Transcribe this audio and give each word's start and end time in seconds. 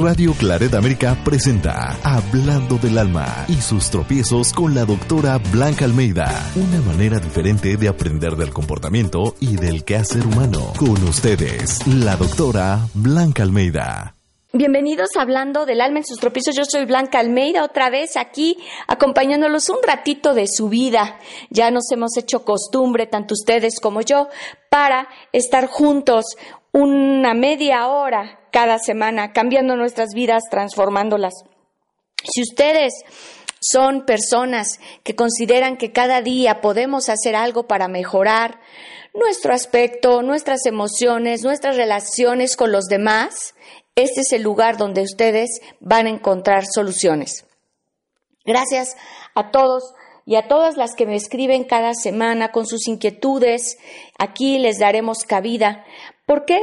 Radio 0.00 0.32
Claret 0.34 0.74
América 0.74 1.16
presenta 1.24 1.98
Hablando 2.04 2.76
del 2.76 2.96
Alma 2.96 3.44
y 3.48 3.54
sus 3.54 3.90
tropiezos 3.90 4.52
con 4.52 4.74
la 4.74 4.84
doctora 4.84 5.38
Blanca 5.50 5.84
Almeida. 5.84 6.28
Una 6.54 6.80
manera 6.82 7.18
diferente 7.18 7.76
de 7.76 7.88
aprender 7.88 8.36
del 8.36 8.52
comportamiento 8.52 9.34
y 9.40 9.56
del 9.56 9.84
quehacer 9.84 10.24
humano. 10.26 10.72
Con 10.78 11.02
ustedes, 11.08 11.84
la 11.86 12.16
doctora 12.16 12.86
Blanca 12.94 13.42
Almeida. 13.42 14.14
Bienvenidos 14.54 15.10
a 15.14 15.20
Hablando 15.20 15.66
del 15.66 15.82
Alma 15.82 15.98
en 15.98 16.06
sus 16.06 16.18
tropiezos. 16.20 16.56
Yo 16.56 16.64
soy 16.64 16.86
Blanca 16.86 17.18
Almeida, 17.18 17.62
otra 17.62 17.90
vez 17.90 18.16
aquí 18.16 18.56
acompañándolos 18.86 19.68
un 19.68 19.76
ratito 19.86 20.32
de 20.32 20.46
su 20.48 20.70
vida. 20.70 21.18
Ya 21.50 21.70
nos 21.70 21.92
hemos 21.92 22.16
hecho 22.16 22.46
costumbre, 22.46 23.06
tanto 23.06 23.34
ustedes 23.34 23.78
como 23.78 24.00
yo, 24.00 24.28
para 24.70 25.08
estar 25.32 25.66
juntos 25.66 26.24
una 26.72 27.34
media 27.34 27.88
hora 27.88 28.40
cada 28.52 28.78
semana, 28.78 29.32
cambiando 29.32 29.76
nuestras 29.76 30.10
vidas, 30.14 30.44
transformándolas. 30.50 31.34
Si 32.24 32.42
ustedes 32.42 32.92
son 33.60 34.04
personas 34.04 34.78
que 35.02 35.14
consideran 35.16 35.76
que 35.76 35.92
cada 35.92 36.22
día 36.22 36.60
podemos 36.60 37.08
hacer 37.08 37.34
algo 37.34 37.66
para 37.66 37.88
mejorar 37.88 38.60
nuestro 39.14 39.52
aspecto, 39.52 40.22
nuestras 40.22 40.66
emociones, 40.66 41.42
nuestras 41.42 41.76
relaciones 41.76 42.56
con 42.56 42.70
los 42.70 42.84
demás, 42.84 43.54
este 43.96 44.20
es 44.20 44.32
el 44.32 44.42
lugar 44.42 44.76
donde 44.76 45.02
ustedes 45.02 45.60
van 45.80 46.06
a 46.06 46.10
encontrar 46.10 46.64
soluciones. 46.66 47.44
Gracias 48.44 48.96
a 49.34 49.50
todos 49.50 49.94
y 50.28 50.36
a 50.36 50.46
todas 50.46 50.76
las 50.76 50.94
que 50.94 51.06
me 51.06 51.16
escriben 51.16 51.64
cada 51.64 51.94
semana 51.94 52.52
con 52.52 52.66
sus 52.66 52.86
inquietudes. 52.86 53.78
Aquí 54.18 54.58
les 54.58 54.78
daremos 54.78 55.20
cabida. 55.20 55.86
¿Por 56.26 56.44
qué? 56.44 56.60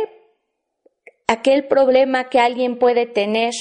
Aquel 1.27 1.67
problema 1.67 2.29
que 2.29 2.37
alguien 2.39 2.77
puede 2.77 3.07
tener 3.07 3.53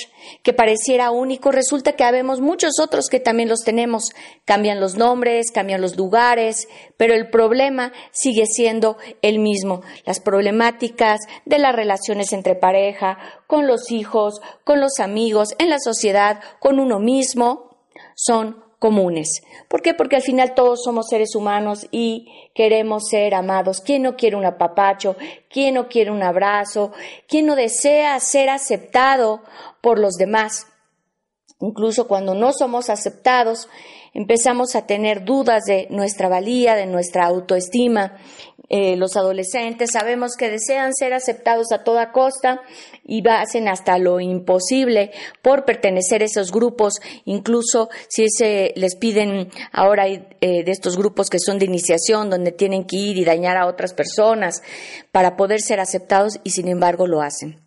que 0.43 0.53
pareciera 0.53 1.11
único, 1.11 1.51
resulta 1.53 1.93
que 1.93 2.05
habemos 2.05 2.43
muchos 2.43 2.79
otros 2.79 3.09
que 3.09 3.19
también 3.19 3.49
los 3.49 3.61
tenemos. 3.65 4.11
Cambian 4.45 4.79
los 4.79 4.99
nombres, 4.99 5.51
cambian 5.51 5.81
los 5.81 5.97
lugares, 5.97 6.69
pero 6.99 7.15
el 7.15 7.31
problema 7.31 7.91
sigue 8.13 8.45
siendo 8.45 8.99
el 9.23 9.39
mismo. 9.39 9.81
Las 10.05 10.21
problemáticas 10.21 11.21
de 11.47 11.59
las 11.59 11.75
relaciones 11.75 12.35
entre 12.35 12.57
pareja, 12.57 13.17
con 13.47 13.67
los 13.67 13.91
hijos, 13.91 14.43
con 14.65 14.83
los 14.83 15.01
amigos, 15.01 15.55
en 15.59 15.71
la 15.71 15.79
sociedad, 15.79 16.43
con 16.61 16.79
uno 16.79 16.99
mismo, 16.99 17.71
son 18.15 18.64
comunes. 18.85 19.43
¿Por 19.67 19.81
qué? 19.81 19.95
Porque 19.95 20.17
al 20.17 20.23
final 20.23 20.53
todos 20.53 20.83
somos 20.85 21.07
seres 21.09 21.35
humanos 21.35 21.87
y 21.91 22.29
queremos 22.55 23.05
ser 23.09 23.35
amados. 23.35 23.81
¿Quién 23.81 24.03
no 24.03 24.15
quiere 24.15 24.37
un 24.37 24.45
apapacho? 24.45 25.17
¿Quién 25.49 25.77
no 25.77 25.89
quiere 25.89 26.11
un 26.11 26.23
abrazo? 26.23 26.93
¿Quién 27.27 27.47
no 27.47 27.57
desea 27.57 28.21
ser 28.21 28.51
aceptado 28.51 29.41
por 29.81 29.99
los 29.99 30.17
demás? 30.17 30.67
Incluso 31.61 32.09
cuando 32.09 32.35
no 32.35 32.53
somos 32.53 32.91
aceptados, 32.91 33.69
empezamos 34.13 34.75
a 34.75 34.87
tener 34.87 35.25
dudas 35.25 35.65
de 35.65 35.87
nuestra 35.91 36.29
valía, 36.29 36.75
de 36.75 36.87
nuestra 36.87 37.27
autoestima. 37.27 38.17
Eh, 38.71 38.97
los 38.97 39.17
adolescentes 39.17 39.93
sabemos 39.93 40.37
que 40.37 40.51
desean 40.51 40.95
ser 40.95 41.13
aceptados 41.13 41.71
a 41.71 41.85
toda 41.85 42.13
costa 42.13 42.63
y 43.05 43.23
hacen 43.29 43.69
hasta 43.69 43.99
lo 43.99 44.21
imposible 44.21 45.11
por 45.43 45.65
pertenecer 45.65 46.23
a 46.23 46.25
esos 46.25 46.51
grupos, 46.51 46.95
incluso 47.25 47.91
si 48.09 48.29
se 48.31 48.73
les 48.77 48.97
piden 48.97 49.51
ahora 49.71 50.07
eh, 50.09 50.25
de 50.41 50.71
estos 50.71 50.97
grupos 50.97 51.29
que 51.29 51.39
son 51.39 51.59
de 51.59 51.67
iniciación, 51.67 52.31
donde 52.31 52.53
tienen 52.53 52.85
que 52.85 52.97
ir 52.97 53.19
y 53.19 53.25
dañar 53.25 53.57
a 53.57 53.67
otras 53.67 53.95
personas 53.95 54.63
para 55.13 55.37
poder 55.37 55.61
ser 55.61 55.79
aceptados 55.79 56.41
y 56.43 56.51
sin 56.51 56.69
embargo 56.69 57.07
lo 57.07 57.21
hacen. 57.21 57.64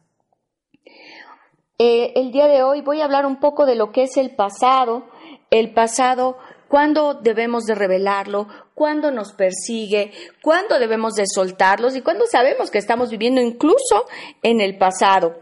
Eh, 1.80 2.14
el 2.16 2.32
día 2.32 2.48
de 2.48 2.64
hoy 2.64 2.82
voy 2.82 3.02
a 3.02 3.06
hablar 3.06 3.28
un 3.28 3.40
poco 3.40 3.68
de 3.68 3.76
lo 3.76 3.92
que 3.92 4.02
es 4.02 4.18
el 4.18 4.32
pasado, 4.36 5.04
el 5.52 5.76
pasado 5.76 6.40
cuándo 6.68 7.14
debemos 7.14 7.66
de 7.66 7.76
revelarlo, 7.76 8.48
cuándo 8.74 9.12
nos 9.12 9.34
persigue, 9.34 10.12
cuándo 10.42 10.80
debemos 10.80 11.14
de 11.14 11.26
soltarlos 11.28 11.96
y 11.96 12.02
cuándo 12.02 12.26
sabemos 12.26 12.72
que 12.72 12.80
estamos 12.80 13.12
viviendo 13.12 13.42
incluso 13.42 14.08
en 14.42 14.60
el 14.60 14.80
pasado. 14.80 15.36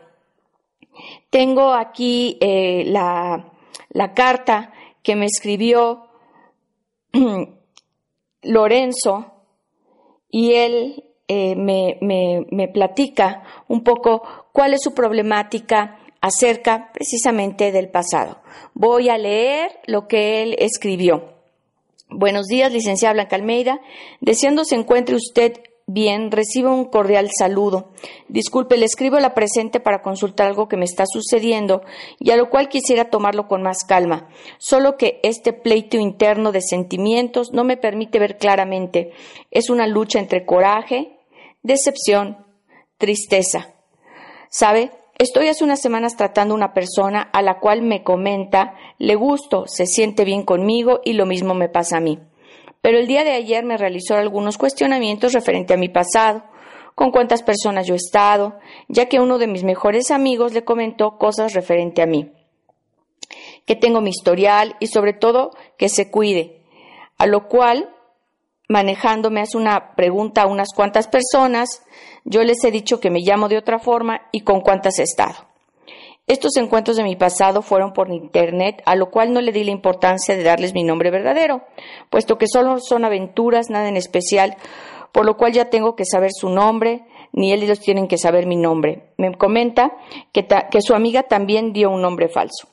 Tengo 1.30 1.74
aquí 1.74 2.38
eh, 2.42 2.84
la, 2.86 3.54
carta 4.14 4.74
que 5.04 5.16
me 5.16 5.28
escribió 5.28 6.10
Lorenzo 8.42 9.32
y 10.30 10.54
él 10.54 11.06
eh, 11.30 11.56
me, 11.56 11.98
me 12.52 12.68
platica 12.68 13.42
un 13.70 13.86
poco 13.86 14.22
cuál 14.52 14.74
es 14.74 14.82
su 14.84 14.94
problemática 14.94 16.00
acerca 16.26 16.90
precisamente 16.92 17.72
del 17.72 17.90
pasado. 17.90 18.42
Voy 18.74 19.10
a 19.10 19.18
leer 19.20 19.80
lo 19.86 20.08
que 20.08 20.42
él 20.42 20.56
escribió. 20.58 21.36
Buenos 22.10 22.48
días, 22.48 22.74
licenciada 22.74 23.14
Blanca 23.14 23.36
Almeida. 23.36 23.80
Deseando 24.22 24.66
se 24.66 24.74
encuentre 24.74 25.16
usted 25.16 25.54
bien, 25.86 26.32
reciba 26.32 26.74
un 26.74 26.86
cordial 26.86 27.30
saludo. 27.38 27.92
Disculpe, 28.28 28.76
le 28.76 28.86
escribo 28.86 29.20
la 29.20 29.36
presente 29.36 29.80
para 29.80 30.02
consultar 30.02 30.48
algo 30.48 30.68
que 30.68 30.78
me 30.78 30.86
está 30.86 31.04
sucediendo 31.06 31.84
y 32.18 32.32
a 32.32 32.38
lo 32.38 32.50
cual 32.50 32.70
quisiera 32.70 33.12
tomarlo 33.12 33.48
con 33.48 33.62
más 33.62 33.84
calma. 33.88 34.28
Solo 34.58 34.98
que 34.98 35.20
este 35.22 35.54
pleito 35.54 35.98
interno 35.98 36.52
de 36.52 36.62
sentimientos 36.62 37.54
no 37.54 37.64
me 37.64 37.78
permite 37.78 38.18
ver 38.18 38.40
claramente. 38.40 39.12
Es 39.52 39.70
una 39.70 39.86
lucha 39.86 40.18
entre 40.18 40.44
coraje, 40.44 41.20
decepción, 41.62 42.48
tristeza. 42.98 43.76
¿Sabe? 44.50 44.90
Estoy 45.18 45.48
hace 45.48 45.64
unas 45.64 45.80
semanas 45.82 46.18
tratando 46.18 46.54
una 46.54 46.74
persona 46.74 47.22
a 47.22 47.42
la 47.42 47.60
cual 47.60 47.82
me 47.82 48.04
comenta, 48.04 48.76
le 48.98 49.16
gusto, 49.16 49.64
se 49.66 49.86
siente 49.86 50.26
bien 50.26 50.44
conmigo 50.44 51.00
y 51.06 51.14
lo 51.14 51.26
mismo 51.26 51.54
me 51.54 51.70
pasa 51.70 51.98
a 51.98 52.02
mí. 52.02 52.20
Pero 52.82 53.00
el 53.00 53.08
día 53.08 53.24
de 53.24 53.32
ayer 53.32 53.64
me 53.64 53.78
realizó 53.78 54.16
algunos 54.16 54.58
cuestionamientos 54.58 55.32
referente 55.32 55.74
a 55.74 55.78
mi 55.78 55.88
pasado, 55.88 56.44
con 56.96 57.12
cuántas 57.12 57.44
personas 57.44 57.88
yo 57.88 57.94
he 57.94 57.98
estado, 57.98 58.60
ya 58.90 59.06
que 59.06 59.22
uno 59.22 59.38
de 59.38 59.48
mis 59.48 59.64
mejores 59.64 60.12
amigos 60.12 60.52
le 60.52 60.66
comentó 60.66 61.18
cosas 61.18 61.54
referente 61.54 62.02
a 62.02 62.08
mí, 62.08 62.34
que 63.66 63.78
tengo 63.78 64.02
mi 64.02 64.10
historial 64.10 64.76
y 64.82 64.88
sobre 64.88 65.14
todo 65.14 65.52
que 65.78 65.88
se 65.88 66.12
cuide, 66.12 66.62
a 67.18 67.26
lo 67.26 67.48
cual 67.48 67.95
manejándome 68.68 69.42
hace 69.42 69.58
una 69.58 69.96
pregunta 69.96 70.44
a 70.44 70.48
unas 70.48 70.70
cuantas 70.76 71.08
personas, 71.08 71.84
yo 72.24 72.44
les 72.44 72.64
he 72.64 72.72
dicho 72.72 73.00
que 73.00 73.12
me 73.12 73.22
llamo 73.22 73.48
de 73.48 73.58
otra 73.58 73.80
forma 73.80 74.22
y 74.32 74.42
con 74.42 74.62
cuántas 74.62 75.00
he 75.00 75.04
estado. 75.04 75.36
Estos 76.28 76.58
encuentros 76.58 76.98
de 76.98 77.04
mi 77.04 77.16
pasado 77.16 77.62
fueron 77.62 77.94
por 77.94 78.10
internet, 78.10 78.82
a 78.86 78.96
lo 78.96 79.12
cual 79.12 79.32
no 79.32 79.42
le 79.42 79.52
di 79.52 79.64
la 79.64 79.70
importancia 79.70 80.36
de 80.36 80.42
darles 80.42 80.74
mi 80.74 80.84
nombre 80.84 81.12
verdadero, 81.12 81.62
puesto 82.10 82.40
que 82.40 82.48
solo 82.48 82.80
son 82.80 83.06
aventuras, 83.06 83.70
nada 83.70 83.88
en 83.90 83.96
especial, 83.96 84.58
por 85.12 85.26
lo 85.26 85.38
cual 85.38 85.54
ya 85.54 85.70
tengo 85.70 85.96
que 85.96 86.04
saber 86.04 86.32
su 86.34 86.50
nombre, 86.50 87.06
ni 87.32 87.54
ellos 87.54 87.80
tienen 87.80 88.08
que 88.08 88.18
saber 88.18 88.48
mi 88.48 88.56
nombre. 88.56 89.14
Me 89.18 89.36
comenta 89.38 89.96
que, 90.32 90.48
que 90.72 90.82
su 90.82 90.96
amiga 90.96 91.24
también 91.24 91.74
dio 91.74 91.92
un 91.92 92.02
nombre 92.02 92.28
falso. 92.28 92.70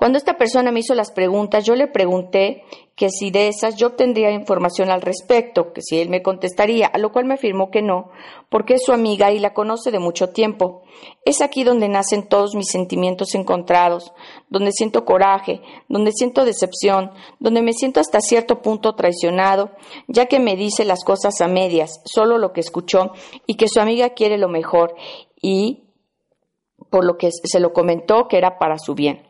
Cuando 0.00 0.16
esta 0.16 0.38
persona 0.38 0.72
me 0.72 0.80
hizo 0.80 0.94
las 0.94 1.12
preguntas, 1.12 1.66
yo 1.66 1.74
le 1.74 1.86
pregunté 1.86 2.64
que 2.96 3.10
si 3.10 3.30
de 3.30 3.48
esas 3.48 3.76
yo 3.76 3.88
obtendría 3.88 4.30
información 4.30 4.90
al 4.90 5.02
respecto, 5.02 5.74
que 5.74 5.82
si 5.82 5.98
él 5.98 6.08
me 6.08 6.22
contestaría, 6.22 6.86
a 6.86 6.96
lo 6.96 7.12
cual 7.12 7.26
me 7.26 7.34
afirmó 7.34 7.70
que 7.70 7.82
no, 7.82 8.10
porque 8.48 8.72
es 8.72 8.82
su 8.82 8.92
amiga 8.92 9.30
y 9.30 9.38
la 9.38 9.52
conoce 9.52 9.90
de 9.90 9.98
mucho 9.98 10.30
tiempo. 10.30 10.84
Es 11.26 11.42
aquí 11.42 11.64
donde 11.64 11.90
nacen 11.90 12.26
todos 12.30 12.54
mis 12.54 12.68
sentimientos 12.68 13.34
encontrados, 13.34 14.14
donde 14.48 14.72
siento 14.72 15.04
coraje, 15.04 15.60
donde 15.90 16.12
siento 16.12 16.46
decepción, 16.46 17.10
donde 17.38 17.60
me 17.60 17.74
siento 17.74 18.00
hasta 18.00 18.20
cierto 18.20 18.62
punto 18.62 18.94
traicionado, 18.94 19.72
ya 20.08 20.24
que 20.24 20.40
me 20.40 20.56
dice 20.56 20.86
las 20.86 21.04
cosas 21.04 21.42
a 21.42 21.46
medias, 21.46 22.00
solo 22.06 22.38
lo 22.38 22.54
que 22.54 22.60
escuchó, 22.60 23.12
y 23.46 23.58
que 23.58 23.68
su 23.68 23.80
amiga 23.80 24.14
quiere 24.14 24.38
lo 24.38 24.48
mejor, 24.48 24.94
y 25.42 25.90
por 26.88 27.04
lo 27.04 27.18
que 27.18 27.28
se 27.30 27.60
lo 27.60 27.74
comentó 27.74 28.28
que 28.28 28.38
era 28.38 28.56
para 28.58 28.78
su 28.78 28.94
bien. 28.94 29.29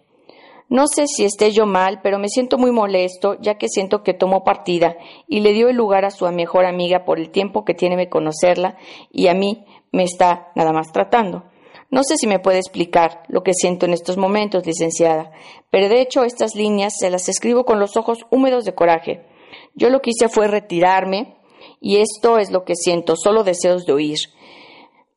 No 0.70 0.87
sé 0.87 1.08
si 1.08 1.25
esté 1.25 1.50
yo 1.50 1.67
mal, 1.67 2.00
pero 2.00 2.20
me 2.20 2.28
siento 2.28 2.56
muy 2.56 2.70
molesto, 2.70 3.37
ya 3.40 3.58
que 3.58 3.69
siento 3.69 4.05
que 4.05 4.14
tomó 4.14 4.44
partida 4.44 4.96
y 5.26 5.40
le 5.40 5.52
dio 5.52 5.69
el 5.69 5.75
lugar 5.75 6.05
a 6.05 6.12
su 6.12 6.31
mejor 6.31 6.64
amiga 6.64 7.05
por 7.05 7.19
el 7.19 7.31
tiempo 7.31 7.64
que 7.64 7.75
tiene 7.75 7.96
de 7.96 8.08
conocerla 8.08 8.78
y 9.11 9.26
a 9.26 9.34
mí 9.34 9.67
me 9.90 10.05
está 10.05 10.52
nada 10.55 10.72
más 10.72 10.93
tratando. 10.93 11.43
No 11.90 12.05
sé 12.05 12.17
si 12.17 12.28
me 12.28 12.38
puede 12.38 12.58
explicar 12.58 13.25
lo 13.26 13.43
que 13.43 13.52
siento 13.52 13.84
en 13.84 13.94
estos 13.94 14.17
momentos, 14.17 14.64
licenciada, 14.64 15.32
pero 15.70 15.88
de 15.88 16.02
hecho 16.02 16.22
estas 16.22 16.55
líneas 16.55 16.94
se 16.96 17.11
las 17.11 17.28
escribo 17.28 17.64
con 17.64 17.81
los 17.81 17.96
ojos 17.96 18.20
húmedos 18.31 18.64
de 18.64 18.73
coraje. 18.73 19.26
Yo 19.75 19.90
lo 19.90 20.00
que 20.00 20.11
hice 20.11 20.28
fue 20.28 20.46
retirarme 20.46 21.37
y 21.81 21.96
esto 21.96 22.38
es 22.38 22.52
lo 22.52 22.64
que 22.64 22.76
siento, 22.76 23.16
solo 23.16 23.43
deseos 23.43 23.87
de 23.87 23.93
oír. 23.93 24.19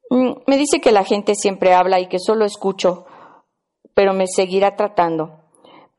Mm, 0.10 0.32
me 0.48 0.58
dice 0.58 0.82
que 0.82 0.92
la 0.92 1.04
gente 1.04 1.36
siempre 1.36 1.76
habla 1.76 2.00
y 2.00 2.08
que 2.08 2.18
solo 2.18 2.44
escucho, 2.44 3.06
pero 3.94 4.16
me 4.16 4.26
seguirá 4.26 4.76
tratando. 4.76 5.43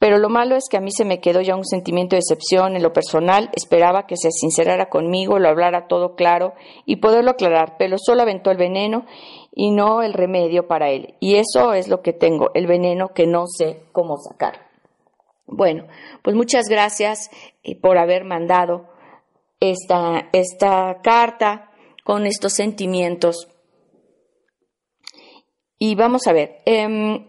Pero 0.05 0.19
lo 0.19 0.29
malo 0.29 0.55
es 0.55 0.65
que 0.71 0.77
a 0.77 0.83
mí 0.83 0.91
se 0.93 1.07
me 1.07 1.19
quedó 1.19 1.41
ya 1.41 1.57
un 1.57 1.65
sentimiento 1.65 2.15
de 2.15 2.21
decepción 2.21 2.77
en 2.77 2.83
lo 2.83 2.93
personal. 2.93 3.49
Esperaba 3.55 4.07
que 4.07 4.19
se 4.19 4.31
sincerara 4.31 4.91
conmigo, 4.91 5.39
lo 5.39 5.49
hablara 5.49 5.87
todo 5.89 6.15
claro 6.15 6.53
y 6.85 6.97
poderlo 6.97 7.31
aclarar, 7.31 7.77
pero 7.79 7.97
solo 7.97 8.21
aventó 8.21 8.51
el 8.51 8.59
veneno 8.59 9.07
y 9.51 9.71
no 9.71 10.03
el 10.03 10.13
remedio 10.13 10.69
para 10.69 10.91
él. 10.91 11.15
Y 11.21 11.37
eso 11.37 11.73
es 11.73 11.89
lo 11.89 12.03
que 12.03 12.13
tengo, 12.13 12.51
el 12.53 12.67
veneno 12.67 13.15
que 13.15 13.27
no 13.27 13.47
sé 13.47 13.85
cómo 13.93 14.19
sacar. 14.19 14.67
Bueno, 15.47 15.87
pues 16.21 16.37
muchas 16.37 16.67
gracias 16.69 17.31
eh, 17.63 17.75
por 17.75 17.97
haber 17.97 18.25
mandado 18.25 18.91
esta, 19.59 20.29
esta 20.35 21.01
carta 21.03 21.71
con 22.05 22.27
estos 22.27 22.53
sentimientos. 22.53 23.49
Y 25.79 25.95
vamos 25.95 26.27
a 26.27 26.35
ver, 26.35 26.61
em, 26.67 27.27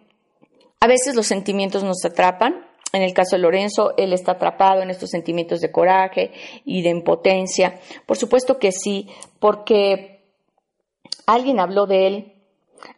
a 0.82 0.88
veces 0.88 1.16
los 1.16 1.26
sentimientos 1.26 1.86
nos 1.86 2.04
atrapan. 2.04 2.65
En 2.96 3.02
el 3.02 3.14
caso 3.14 3.36
de 3.36 3.42
Lorenzo, 3.42 3.94
él 3.98 4.14
está 4.14 4.34
atrapado 4.34 4.82
en 4.82 4.90
estos 4.90 5.10
sentimientos 5.10 5.60
de 5.60 5.70
coraje 5.70 6.32
y 6.64 6.82
de 6.82 6.92
impotencia. 6.92 7.78
Por 8.06 8.16
supuesto 8.16 8.58
que 8.58 8.72
sí, 8.72 9.10
porque 9.40 10.24
alguien 11.26 11.60
habló 11.60 11.88
de 11.88 12.08
él, 12.08 12.34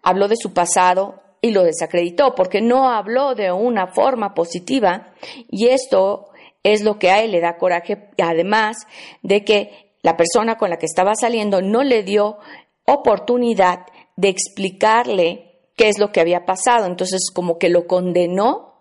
habló 0.03 0.27
de 0.27 0.35
su 0.37 0.53
pasado 0.53 1.15
y 1.41 1.49
lo 1.49 1.63
desacreditó, 1.63 2.35
porque 2.35 2.61
no 2.61 2.91
habló 2.91 3.33
de 3.33 3.51
una 3.51 3.87
forma 3.87 4.35
positiva 4.35 5.13
y 5.49 5.69
esto 5.69 6.27
es 6.61 6.83
lo 6.83 6.99
que 6.99 7.09
a 7.09 7.23
él 7.23 7.31
le 7.31 7.39
da 7.39 7.57
coraje, 7.57 8.11
además 8.21 8.77
de 9.23 9.43
que 9.43 9.95
la 10.03 10.15
persona 10.15 10.59
con 10.59 10.69
la 10.69 10.77
que 10.77 10.85
estaba 10.85 11.15
saliendo 11.15 11.63
no 11.63 11.83
le 11.83 12.03
dio 12.03 12.37
oportunidad 12.85 13.87
de 14.15 14.29
explicarle 14.29 15.71
qué 15.75 15.89
es 15.89 15.97
lo 15.97 16.11
que 16.11 16.21
había 16.21 16.45
pasado. 16.45 16.85
Entonces, 16.85 17.31
como 17.33 17.57
que 17.57 17.69
lo 17.69 17.87
condenó 17.87 18.76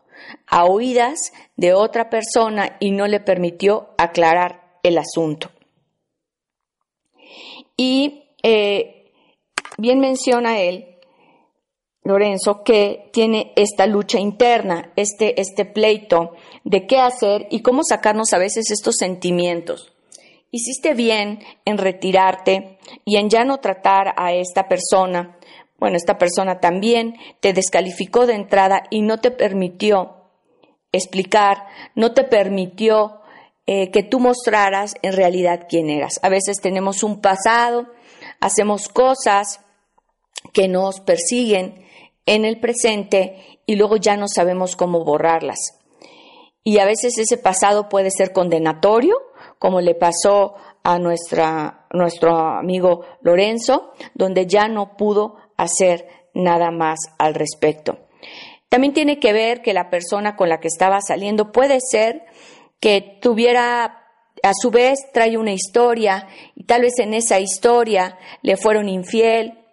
a 0.47 0.65
oídas 0.65 1.33
de 1.57 1.75
otra 1.75 2.11
persona 2.11 2.77
y 2.81 2.91
no 2.91 3.07
le 3.07 3.21
permitió 3.21 3.91
aclarar 3.99 4.79
el 4.83 4.99
asunto. 4.99 5.51
Y 7.77 8.31
eh, 8.43 9.13
bien 9.77 10.01
menciona 10.01 10.61
él, 10.61 10.97
Lorenzo, 12.03 12.63
que 12.63 13.11
tiene 13.13 13.53
esta 13.57 13.87
lucha 13.87 14.21
interna, 14.21 14.93
este, 14.95 15.41
este 15.41 15.65
pleito 15.65 16.35
de 16.63 16.87
qué 16.87 16.99
hacer 16.99 17.49
y 17.51 17.63
cómo 17.63 17.83
sacarnos 17.83 18.33
a 18.33 18.39
veces 18.39 18.71
estos 18.71 18.97
sentimientos. 18.97 19.93
Hiciste 20.53 20.95
bien 20.95 21.41
en 21.65 21.79
retirarte 21.79 22.79
y 23.05 23.17
en 23.17 23.29
ya 23.29 23.45
no 23.45 23.59
tratar 23.59 24.15
a 24.17 24.33
esta 24.33 24.69
persona. 24.69 25.37
Bueno, 25.79 25.97
esta 25.97 26.17
persona 26.17 26.61
también 26.61 27.17
te 27.41 27.53
descalificó 27.53 28.27
de 28.27 28.35
entrada 28.35 28.85
y 28.91 29.03
no 29.03 29.19
te 29.19 29.33
permitió 29.33 30.16
explicar, 30.93 31.67
no 31.95 32.13
te 32.13 32.25
permitió 32.25 33.21
eh, 33.67 33.91
que 33.91 34.03
tú 34.03 34.21
mostraras 34.21 34.95
en 35.03 35.13
realidad 35.13 35.67
quién 35.69 35.91
eras. 35.91 36.21
A 36.23 36.29
veces 36.29 36.61
tenemos 36.61 37.03
un 37.03 37.21
pasado, 37.21 37.87
hacemos 38.41 38.89
cosas 38.89 39.61
que 40.53 40.69
nos 40.69 41.01
persiguen 41.01 41.85
en 42.27 42.45
el 42.45 42.61
presente 42.61 43.61
y 43.67 43.77
luego 43.77 43.97
ya 43.97 44.17
no 44.17 44.29
sabemos 44.29 44.77
cómo 44.77 45.05
borrarlas. 45.05 45.59
Y 46.63 46.79
a 46.79 46.85
veces 46.85 47.19
ese 47.19 47.39
pasado 47.39 47.89
puede 47.89 48.11
ser 48.11 48.33
condenatorio, 48.33 49.17
como 49.59 49.81
le 49.81 49.95
pasó 49.95 50.55
a 50.83 50.99
nuestra, 50.99 51.87
nuestro 51.93 52.37
amigo 52.37 53.03
Lorenzo, 53.21 53.93
donde 54.15 54.47
ya 54.47 54.69
no 54.69 54.97
pudo 54.97 55.37
hacer 55.57 56.07
nada 56.35 56.71
más 56.71 56.99
al 57.19 57.35
respecto. 57.35 57.99
También 58.77 58.93
tiene 58.93 59.19
que 59.19 59.33
ver 59.33 59.63
que 59.63 59.73
la 59.73 59.89
persona 59.89 60.37
con 60.37 60.51
la 60.51 60.61
que 60.61 60.69
estaba 60.69 61.01
saliendo 61.01 61.51
puede 61.51 61.79
ser 61.81 62.27
que 62.79 63.19
tuviera 63.23 64.05
a 64.43 64.53
su 64.53 64.71
vez 64.71 64.99
trae 65.15 65.39
una 65.39 65.53
historia 65.53 66.29
y 66.55 66.65
tal 66.65 66.83
vez 66.83 66.99
en 66.99 67.15
esa 67.15 67.41
historia 67.41 68.19
le 68.43 68.59
fueron 68.59 68.91
infiel 68.91 69.65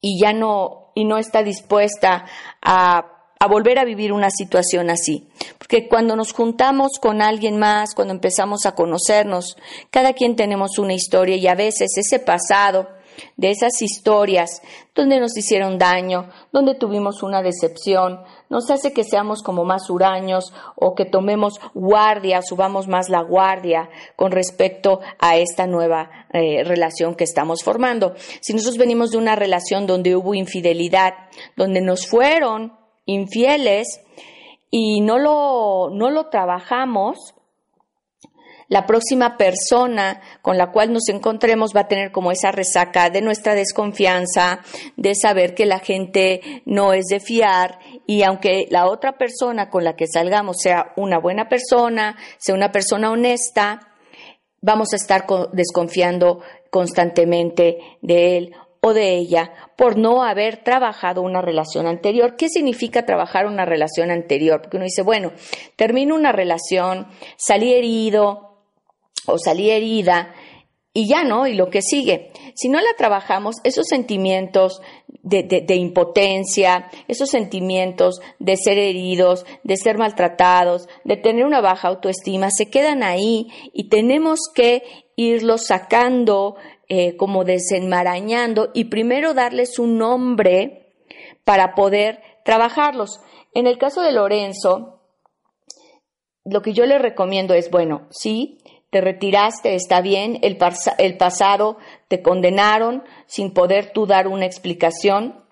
y 0.00 0.18
ya 0.18 0.32
no 0.32 0.92
y 0.94 1.04
no 1.04 1.18
está 1.18 1.42
dispuesta 1.42 2.24
a, 2.62 3.28
a 3.38 3.46
volver 3.46 3.78
a 3.78 3.84
vivir 3.84 4.14
una 4.14 4.30
situación 4.30 4.88
así. 4.88 5.28
Porque 5.58 5.86
cuando 5.86 6.16
nos 6.16 6.32
juntamos 6.32 6.92
con 6.98 7.20
alguien 7.20 7.58
más, 7.58 7.94
cuando 7.94 8.14
empezamos 8.14 8.64
a 8.64 8.74
conocernos, 8.74 9.58
cada 9.90 10.14
quien 10.14 10.34
tenemos 10.34 10.78
una 10.78 10.94
historia 10.94 11.36
y 11.36 11.46
a 11.46 11.54
veces 11.54 11.90
ese 11.98 12.20
pasado 12.20 12.88
de 13.36 13.50
esas 13.50 13.80
historias 13.82 14.62
donde 14.94 15.20
nos 15.20 15.36
hicieron 15.36 15.78
daño, 15.78 16.28
donde 16.52 16.74
tuvimos 16.74 17.22
una 17.22 17.42
decepción, 17.42 18.20
nos 18.50 18.70
hace 18.70 18.92
que 18.92 19.04
seamos 19.04 19.42
como 19.42 19.64
más 19.64 19.88
huraños 19.88 20.52
o 20.76 20.94
que 20.94 21.06
tomemos 21.06 21.60
guardia, 21.74 22.42
subamos 22.42 22.88
más 22.88 23.08
la 23.08 23.22
guardia 23.22 23.88
con 24.16 24.32
respecto 24.32 25.00
a 25.18 25.36
esta 25.36 25.66
nueva 25.66 26.10
eh, 26.32 26.62
relación 26.64 27.14
que 27.14 27.24
estamos 27.24 27.62
formando. 27.62 28.14
Si 28.40 28.52
nosotros 28.52 28.78
venimos 28.78 29.10
de 29.10 29.18
una 29.18 29.36
relación 29.36 29.86
donde 29.86 30.14
hubo 30.14 30.34
infidelidad, 30.34 31.14
donde 31.56 31.80
nos 31.80 32.06
fueron 32.06 32.72
infieles 33.06 34.00
y 34.70 35.00
no 35.00 35.18
lo, 35.18 35.90
no 35.90 36.10
lo 36.10 36.28
trabajamos, 36.28 37.34
la 38.72 38.86
próxima 38.86 39.36
persona 39.36 40.22
con 40.40 40.56
la 40.56 40.72
cual 40.72 40.94
nos 40.94 41.10
encontremos 41.10 41.72
va 41.76 41.82
a 41.82 41.88
tener 41.88 42.10
como 42.10 42.32
esa 42.32 42.52
resaca 42.52 43.10
de 43.10 43.20
nuestra 43.20 43.54
desconfianza, 43.54 44.60
de 44.96 45.14
saber 45.14 45.54
que 45.54 45.66
la 45.66 45.78
gente 45.78 46.62
no 46.64 46.94
es 46.94 47.04
de 47.08 47.20
fiar 47.20 47.80
y 48.06 48.22
aunque 48.22 48.68
la 48.70 48.86
otra 48.86 49.18
persona 49.18 49.68
con 49.68 49.84
la 49.84 49.94
que 49.94 50.06
salgamos 50.06 50.56
sea 50.62 50.94
una 50.96 51.18
buena 51.18 51.50
persona, 51.50 52.16
sea 52.38 52.54
una 52.54 52.72
persona 52.72 53.10
honesta, 53.10 53.92
vamos 54.62 54.94
a 54.94 54.96
estar 54.96 55.26
desconfiando 55.52 56.40
constantemente 56.70 57.76
de 58.00 58.38
él 58.38 58.54
o 58.80 58.94
de 58.94 59.16
ella 59.16 59.52
por 59.76 59.98
no 59.98 60.24
haber 60.24 60.64
trabajado 60.64 61.20
una 61.20 61.42
relación 61.42 61.86
anterior. 61.86 62.36
¿Qué 62.36 62.48
significa 62.48 63.04
trabajar 63.04 63.44
una 63.44 63.66
relación 63.66 64.10
anterior? 64.10 64.62
Porque 64.62 64.78
uno 64.78 64.84
dice, 64.84 65.02
bueno, 65.02 65.32
termino 65.76 66.14
una 66.14 66.32
relación, 66.32 67.08
salí 67.36 67.74
herido, 67.74 68.51
o 69.26 69.38
salí 69.38 69.70
herida 69.70 70.34
y 70.94 71.08
ya 71.08 71.24
no, 71.24 71.46
y 71.46 71.54
lo 71.54 71.70
que 71.70 71.80
sigue. 71.80 72.32
Si 72.54 72.68
no 72.68 72.78
la 72.78 72.94
trabajamos, 72.98 73.56
esos 73.64 73.86
sentimientos 73.86 74.82
de, 75.22 75.42
de, 75.42 75.74
impotencia, 75.76 76.90
esos 77.08 77.30
sentimientos 77.30 78.20
de 78.38 78.56
ser 78.56 78.78
heridos, 78.78 79.46
de 79.62 79.76
ser 79.76 79.96
maltratados, 79.96 80.88
de 81.04 81.16
tener 81.16 81.46
una 81.46 81.62
baja 81.62 81.88
autoestima, 81.88 82.50
se 82.50 82.68
quedan 82.68 83.02
ahí 83.02 83.48
y 83.72 83.88
tenemos 83.88 84.40
que 84.54 84.82
irlos 85.16 85.66
sacando, 85.66 86.56
eh, 86.94 87.16
como 87.16 87.44
desenmarañando 87.44 88.70
y 88.74 88.84
primero 88.84 89.32
darles 89.32 89.78
un 89.78 89.96
nombre 89.96 90.92
para 91.42 91.74
poder 91.74 92.20
trabajarlos. 92.44 93.20
En 93.54 93.66
el 93.66 93.78
caso 93.78 94.02
de 94.02 94.12
Lorenzo, 94.12 95.00
lo 96.44 96.60
que 96.60 96.74
yo 96.74 96.84
le 96.84 96.98
recomiendo 96.98 97.54
es, 97.54 97.70
bueno, 97.70 98.08
sí, 98.10 98.58
te 98.92 99.00
retiraste, 99.00 99.74
está 99.74 100.02
bien, 100.02 100.38
el, 100.42 100.58
pasado 100.58 101.78
te 102.08 102.20
condenaron 102.20 103.02
sin 103.26 103.54
poder 103.54 103.90
tú 103.94 104.04
dar 104.04 104.28
una 104.28 104.44
explicación 104.44 105.46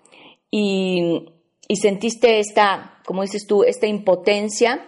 y, 0.51 1.33
y 1.67 1.77
sentiste 1.77 2.37
esta, 2.37 3.01
como 3.03 3.23
dices 3.23 3.47
tú, 3.47 3.63
esta 3.63 3.87
impotencia 3.87 4.87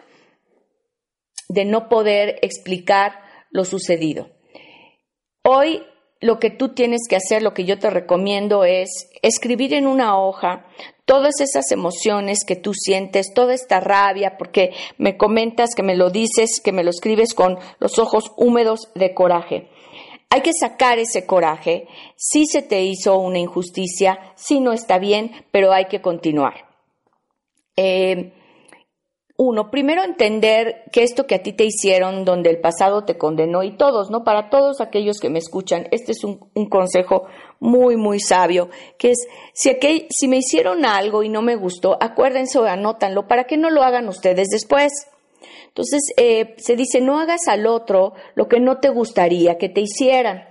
de 1.49 1.65
no 1.65 1.89
poder 1.89 2.37
explicar 2.43 3.23
lo 3.49 3.65
sucedido. 3.65 4.29
Hoy 5.43 5.81
lo 6.23 6.39
que 6.39 6.49
tú 6.49 6.69
tienes 6.69 7.01
que 7.09 7.17
hacer, 7.17 7.43
lo 7.43 7.53
que 7.53 7.65
yo 7.65 7.77
te 7.79 7.89
recomiendo 7.89 8.63
es 8.63 9.09
escribir 9.21 9.73
en 9.73 9.87
una 9.87 10.17
hoja 10.17 10.65
todas 11.03 11.41
esas 11.41 11.69
emociones 11.71 12.45
que 12.47 12.55
tú 12.55 12.73
sientes, 12.73 13.33
toda 13.33 13.53
esta 13.53 13.81
rabia, 13.81 14.37
porque 14.37 14.71
me 14.97 15.17
comentas 15.17 15.71
que 15.75 15.83
me 15.83 15.97
lo 15.97 16.09
dices, 16.09 16.61
que 16.63 16.71
me 16.71 16.85
lo 16.85 16.91
escribes 16.91 17.33
con 17.33 17.59
los 17.79 17.99
ojos 17.99 18.31
húmedos 18.37 18.89
de 18.95 19.13
coraje. 19.13 19.67
Hay 20.29 20.41
que 20.41 20.53
sacar 20.53 20.97
ese 20.97 21.25
coraje. 21.25 21.87
Si 22.15 22.45
se 22.45 22.61
te 22.61 22.83
hizo 22.83 23.17
una 23.17 23.39
injusticia, 23.39 24.17
si 24.35 24.61
no 24.61 24.71
está 24.71 24.99
bien, 24.99 25.31
pero 25.51 25.73
hay 25.73 25.85
que 25.85 26.01
continuar. 26.01 26.69
Eh, 27.75 28.31
uno, 29.45 29.69
primero 29.69 30.03
entender 30.03 30.83
que 30.91 31.03
esto 31.03 31.27
que 31.27 31.35
a 31.35 31.43
ti 31.43 31.51
te 31.51 31.65
hicieron, 31.65 32.23
donde 32.23 32.49
el 32.49 32.59
pasado 32.61 33.03
te 33.03 33.17
condenó, 33.17 33.63
y 33.63 33.75
todos, 33.75 34.09
¿no? 34.09 34.23
Para 34.23 34.49
todos 34.49 34.79
aquellos 34.79 35.19
que 35.19 35.29
me 35.29 35.39
escuchan, 35.39 35.87
este 35.91 36.13
es 36.13 36.23
un, 36.23 36.37
consejo 36.69 37.25
muy, 37.59 37.97
muy 37.97 38.19
sabio, 38.19 38.69
que 38.97 39.11
es, 39.11 39.27
si, 39.53 39.69
si 40.09 40.27
me 40.27 40.37
hicieron 40.37 40.85
algo 40.85 41.23
y 41.23 41.29
no 41.29 41.41
me 41.41 41.55
gustó, 41.55 41.97
acuérdense 41.99 42.57
o 42.57 42.63
anótanlo 42.63 43.27
para 43.27 43.43
que 43.43 43.57
no 43.57 43.69
lo 43.69 43.83
hagan 43.83 44.07
ustedes 44.07 44.47
después. 44.49 44.93
Entonces, 45.67 46.01
eh, 46.17 46.55
se 46.57 46.75
dice, 46.75 47.01
no 47.01 47.19
hagas 47.19 47.47
al 47.47 47.65
otro 47.65 48.13
lo 48.35 48.47
que 48.47 48.59
no 48.59 48.79
te 48.79 48.89
gustaría 48.89 49.57
que 49.57 49.69
te 49.69 49.81
hicieran. 49.81 50.47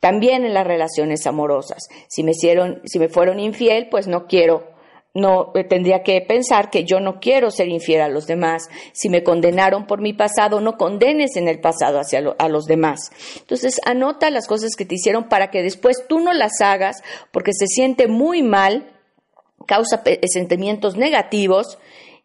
También 0.00 0.44
en 0.44 0.54
las 0.54 0.66
relaciones 0.66 1.26
amorosas. 1.26 1.88
Si 2.08 2.24
me 2.24 2.30
hicieron, 2.30 2.80
si 2.84 2.98
me 2.98 3.08
fueron 3.08 3.38
infiel, 3.40 3.88
pues 3.90 4.08
no 4.08 4.26
quiero 4.26 4.71
no 5.14 5.52
eh, 5.54 5.64
tendría 5.64 6.02
que 6.02 6.20
pensar 6.22 6.70
que 6.70 6.84
yo 6.84 7.00
no 7.00 7.20
quiero 7.20 7.50
ser 7.50 7.68
infiel 7.68 8.00
a 8.00 8.08
los 8.08 8.26
demás. 8.26 8.68
Si 8.92 9.08
me 9.08 9.22
condenaron 9.22 9.86
por 9.86 10.00
mi 10.00 10.12
pasado, 10.12 10.60
no 10.60 10.76
condenes 10.76 11.36
en 11.36 11.48
el 11.48 11.60
pasado 11.60 11.98
hacia 11.98 12.34
a 12.38 12.48
los 12.48 12.64
demás. 12.64 13.10
Entonces, 13.38 13.80
anota 13.84 14.30
las 14.30 14.46
cosas 14.46 14.74
que 14.76 14.84
te 14.84 14.94
hicieron 14.94 15.28
para 15.28 15.50
que 15.50 15.62
después 15.62 16.04
tú 16.08 16.20
no 16.20 16.32
las 16.32 16.60
hagas 16.60 17.02
porque 17.30 17.52
se 17.52 17.66
siente 17.66 18.08
muy 18.08 18.42
mal, 18.42 18.90
causa 19.66 20.02
sentimientos 20.26 20.96
negativos 20.96 21.78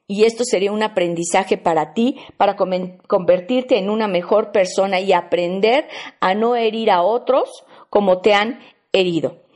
y 0.07 0.23
esto 0.23 0.43
sería 0.45 0.71
un 0.71 0.83
aprendizaje 0.83 1.57
para 1.57 1.93
ti, 1.93 2.17
para 2.37 2.55
convertirte 2.55 3.77
en 3.77 3.89
una 3.89 4.07
mejor 4.07 4.53
persona 4.53 5.01
y 5.01 5.11
aprender 5.11 5.87
a 6.21 6.33
no 6.33 6.55
herir 6.55 6.89
a 6.89 7.01
otros 7.01 7.49
como 7.89 8.21
te 8.21 8.33
han 8.33 8.59
herido. 8.93 9.46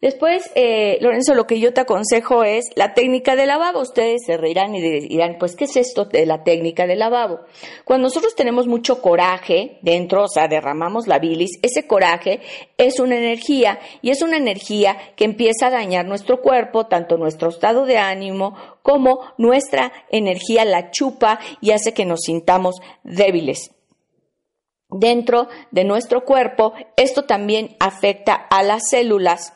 Después, 0.00 0.48
eh, 0.54 0.98
Lorenzo, 1.00 1.34
lo 1.34 1.48
que 1.48 1.58
yo 1.58 1.74
te 1.74 1.80
aconsejo 1.80 2.44
es 2.44 2.66
la 2.76 2.94
técnica 2.94 3.34
de 3.34 3.46
lavabo. 3.46 3.80
Ustedes 3.80 4.22
se 4.24 4.36
reirán 4.36 4.72
y 4.76 4.80
dirán, 4.80 5.38
pues, 5.40 5.56
¿qué 5.56 5.64
es 5.64 5.76
esto 5.76 6.04
de 6.04 6.24
la 6.24 6.44
técnica 6.44 6.86
de 6.86 6.94
lavabo? 6.94 7.40
Cuando 7.84 8.06
nosotros 8.06 8.36
tenemos 8.36 8.68
mucho 8.68 9.02
coraje 9.02 9.80
dentro, 9.82 10.22
o 10.22 10.28
sea, 10.28 10.46
derramamos 10.46 11.08
la 11.08 11.18
bilis, 11.18 11.58
ese 11.62 11.88
coraje 11.88 12.40
es 12.76 13.00
una 13.00 13.16
energía 13.16 13.80
y 14.00 14.10
es 14.10 14.22
una 14.22 14.36
energía 14.36 14.96
que 15.16 15.24
empieza 15.24 15.66
a 15.66 15.70
dañar 15.70 16.06
nuestro 16.06 16.42
cuerpo, 16.42 16.86
tanto 16.86 17.16
nuestro 17.16 17.48
estado 17.48 17.84
de 17.84 17.98
ánimo 17.98 18.54
como 18.82 19.22
nuestra 19.36 19.92
energía 20.10 20.64
la 20.64 20.92
chupa 20.92 21.40
y 21.60 21.72
hace 21.72 21.92
que 21.92 22.04
nos 22.04 22.20
sintamos 22.20 22.76
débiles 23.02 23.72
dentro 24.90 25.48
de 25.70 25.84
nuestro 25.84 26.24
cuerpo, 26.24 26.72
esto 26.96 27.24
también 27.24 27.76
afecta 27.78 28.32
a 28.32 28.62
las 28.62 28.88
células 28.88 29.52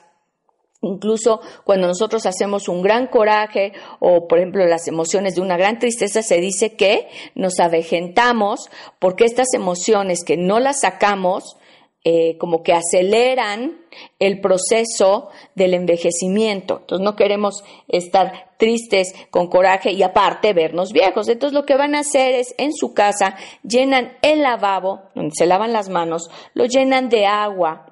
Incluso 0.83 1.41
cuando 1.65 1.87
nosotros 1.87 2.27
hacemos 2.27 2.69
un 2.69 2.83
gran 2.83 3.07
coraje 3.07 3.73
o, 4.01 4.27
por 4.27 4.39
ejemplo, 4.39 4.67
las 4.67 4.89
emociones 4.89 5.37
de 5.37 5.41
una 5.41 5.57
gran 5.57 5.79
tristeza, 5.79 6.23
se 6.23 6.41
dice 6.41 6.75
que 6.75 7.09
nos 7.37 7.61
avejentamos 7.61 8.69
porque 8.99 9.25
estas 9.25 9.55
emociones 9.55 10.25
que 10.25 10.37
no 10.37 10.59
las 10.59 10.81
sacamos, 10.81 11.57
eh, 12.05 12.37
como 12.39 12.65
que 12.65 12.73
aceleran 12.73 13.81
el 14.19 14.41
proceso 14.41 15.29
del 15.55 15.75
envejecimiento. 15.75 16.79
Entonces 16.81 17.05
no 17.05 17.15
queremos 17.15 17.63
estar 17.87 18.57
tristes 18.59 19.15
con 19.31 19.47
coraje 19.47 19.93
y 19.93 20.03
aparte 20.03 20.53
vernos 20.53 20.93
viejos. 20.93 21.29
Entonces 21.29 21.55
lo 21.55 21.65
que 21.65 21.77
van 21.77 21.95
a 21.95 22.01
hacer 22.01 22.35
es 22.35 22.57
en 22.59 22.73
su 22.73 22.93
casa 22.93 23.37
llenan 23.63 24.19
el 24.23 24.43
lavabo, 24.43 25.03
donde 25.15 25.31
se 25.33 25.47
lavan 25.47 25.73
las 25.73 25.89
manos, 25.89 26.29
lo 26.55 26.65
llenan 26.65 27.09
de 27.09 27.27
agua 27.27 27.87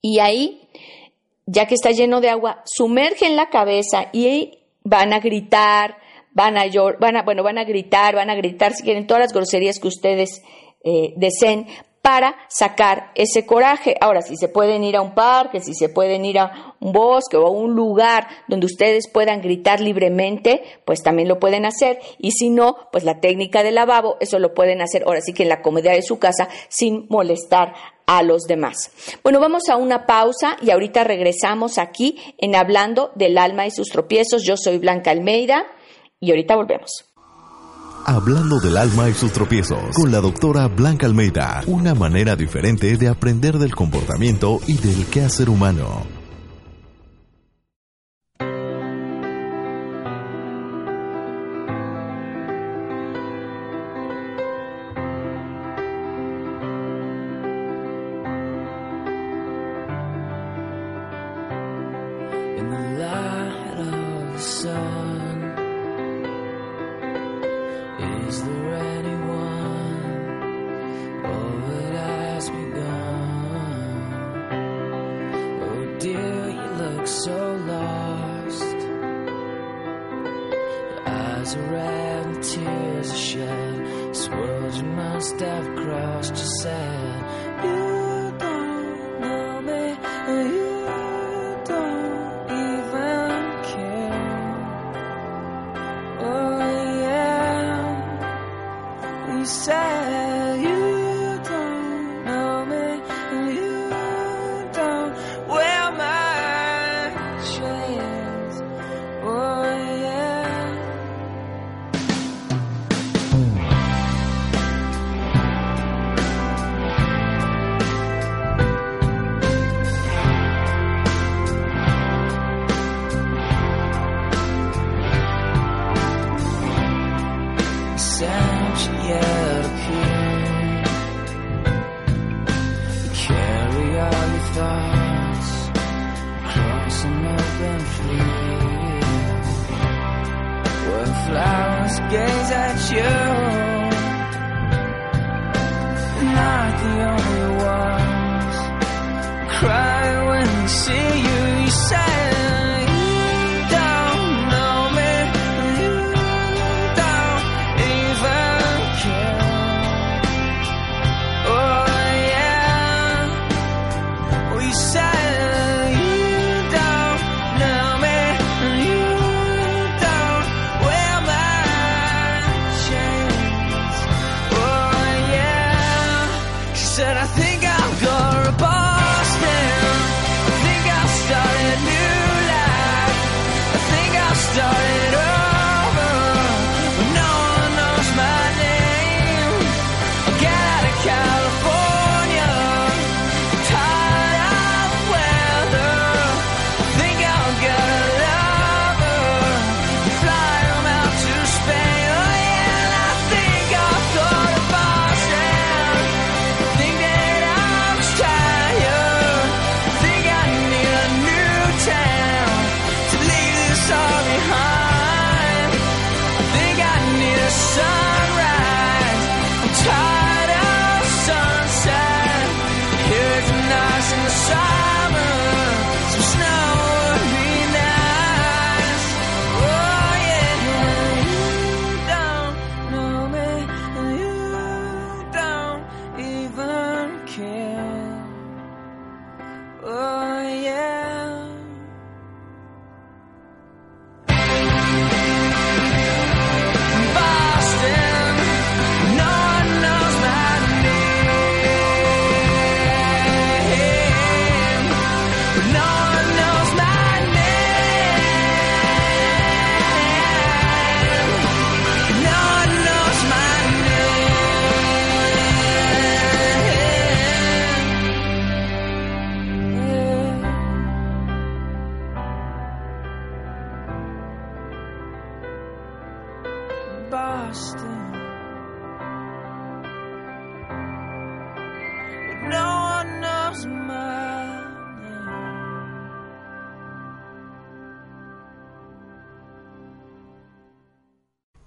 y 0.00 0.18
ahí 0.18 0.70
ya 1.46 1.66
que 1.66 1.74
está 1.74 1.90
lleno 1.90 2.20
de 2.20 2.30
agua, 2.30 2.62
sumergen 2.64 3.36
la 3.36 3.50
cabeza 3.50 4.08
y 4.12 4.58
van 4.84 5.12
a 5.12 5.20
gritar, 5.20 5.96
van 6.32 6.56
a 6.56 6.66
llorar, 6.66 7.00
van 7.00 7.16
a, 7.16 7.22
bueno, 7.22 7.42
van 7.42 7.58
a 7.58 7.64
gritar, 7.64 8.14
van 8.14 8.30
a 8.30 8.34
gritar 8.34 8.72
si 8.72 8.82
quieren 8.82 9.06
todas 9.06 9.22
las 9.22 9.32
groserías 9.32 9.78
que 9.78 9.88
ustedes 9.88 10.42
eh, 10.84 11.14
deseen 11.16 11.66
para 12.02 12.34
sacar 12.48 13.12
ese 13.14 13.46
coraje. 13.46 13.94
Ahora, 14.00 14.22
si 14.22 14.36
se 14.36 14.48
pueden 14.48 14.82
ir 14.82 14.96
a 14.96 15.00
un 15.00 15.14
parque, 15.14 15.60
si 15.60 15.72
se 15.72 15.88
pueden 15.88 16.24
ir 16.24 16.40
a 16.40 16.74
un 16.80 16.92
bosque 16.92 17.36
o 17.36 17.46
a 17.46 17.50
un 17.50 17.74
lugar 17.74 18.26
donde 18.48 18.66
ustedes 18.66 19.08
puedan 19.08 19.40
gritar 19.40 19.80
libremente, 19.80 20.62
pues 20.84 21.02
también 21.02 21.28
lo 21.28 21.38
pueden 21.38 21.64
hacer. 21.64 22.00
Y 22.18 22.32
si 22.32 22.50
no, 22.50 22.76
pues 22.90 23.04
la 23.04 23.20
técnica 23.20 23.62
del 23.62 23.76
lavabo, 23.76 24.16
eso 24.20 24.40
lo 24.40 24.52
pueden 24.52 24.82
hacer 24.82 25.04
ahora 25.06 25.20
sí 25.20 25.32
que 25.32 25.44
en 25.44 25.48
la 25.48 25.62
comodidad 25.62 25.94
de 25.94 26.02
su 26.02 26.18
casa 26.18 26.48
sin 26.68 27.06
molestar 27.08 27.72
a 28.06 28.24
los 28.24 28.42
demás. 28.42 28.90
Bueno, 29.22 29.38
vamos 29.38 29.68
a 29.70 29.76
una 29.76 30.04
pausa 30.04 30.56
y 30.60 30.70
ahorita 30.70 31.04
regresamos 31.04 31.78
aquí 31.78 32.18
en 32.38 32.56
Hablando 32.56 33.12
del 33.14 33.38
alma 33.38 33.64
y 33.66 33.70
sus 33.70 33.88
tropiezos. 33.88 34.42
Yo 34.42 34.56
soy 34.56 34.78
Blanca 34.78 35.12
Almeida 35.12 35.66
y 36.18 36.30
ahorita 36.30 36.56
volvemos. 36.56 37.11
Hablando 38.04 38.58
del 38.58 38.76
alma 38.76 39.08
y 39.08 39.14
sus 39.14 39.32
tropiezos, 39.32 39.94
con 39.94 40.10
la 40.10 40.20
doctora 40.20 40.66
Blanca 40.66 41.06
Almeida, 41.06 41.62
una 41.66 41.94
manera 41.94 42.34
diferente 42.34 42.96
de 42.96 43.08
aprender 43.08 43.58
del 43.58 43.74
comportamiento 43.76 44.60
y 44.66 44.76
del 44.78 45.06
quehacer 45.06 45.48
humano. 45.48 46.22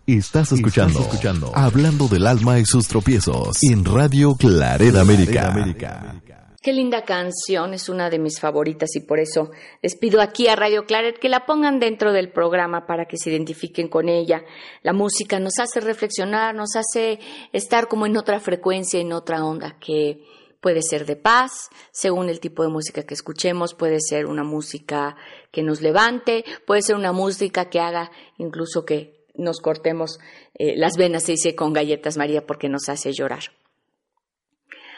Estás 0.08 0.51
escuchando, 0.51 1.00
escuchando 1.00 1.51
Hablando 1.55 2.08
del 2.08 2.27
alma 2.27 2.60
y 2.60 2.65
sus 2.65 2.88
tropiezos 2.88 3.58
en 3.63 3.84
Radio 3.84 4.36
Clareda 4.36 5.01
América. 5.01 6.22
Qué 6.62 6.74
linda 6.74 7.03
canción, 7.03 7.74
es 7.74 7.89
una 7.89 8.10
de 8.12 8.20
mis 8.20 8.39
favoritas 8.39 8.96
y 8.96 9.00
por 9.00 9.20
eso 9.20 9.51
les 9.82 9.96
pido 9.96 10.22
aquí 10.22 10.48
a 10.48 10.55
Radio 10.55 10.86
Claret 10.86 11.17
que 11.20 11.27
la 11.27 11.46
pongan 11.46 11.79
dentro 11.79 12.13
del 12.13 12.32
programa 12.32 12.86
para 12.86 13.05
que 13.05 13.17
se 13.17 13.32
identifiquen 13.32 13.88
con 13.88 14.08
ella. 14.08 14.44
La 14.84 14.94
música 14.94 15.39
nos 15.39 15.60
hace 15.60 15.79
reflexionar, 15.79 16.53
nos 16.53 16.75
hace 16.75 17.20
estar 17.51 17.88
como 17.88 18.05
en 18.05 18.15
otra 18.15 18.39
frecuencia, 18.39 19.00
en 19.00 19.12
otra 19.12 19.44
onda, 19.44 19.77
que 19.79 20.24
puede 20.65 20.81
ser 20.81 21.05
de 21.05 21.15
paz, 21.15 21.69
según 21.91 22.27
el 22.27 22.39
tipo 22.39 22.63
de 22.63 22.69
música 22.69 23.03
que 23.03 23.13
escuchemos, 23.13 23.75
puede 23.75 24.00
ser 24.00 24.25
una 24.25 24.43
música 24.43 25.15
que 25.51 25.62
nos 25.62 25.79
levante, 25.84 26.43
puede 26.65 26.81
ser 26.81 26.95
una 26.95 27.12
música 27.12 27.69
que 27.69 27.79
haga 27.79 28.10
incluso 28.39 28.84
que 28.84 29.27
nos 29.36 29.60
cortemos 29.60 30.18
eh, 30.55 30.75
las 30.75 30.98
venas, 30.98 31.22
se 31.22 31.33
dice 31.33 31.53
con 31.53 31.72
galletas 31.72 32.18
María, 32.18 32.48
porque 32.48 32.68
nos 32.68 32.89
hace 32.89 33.13
llorar. 33.13 33.44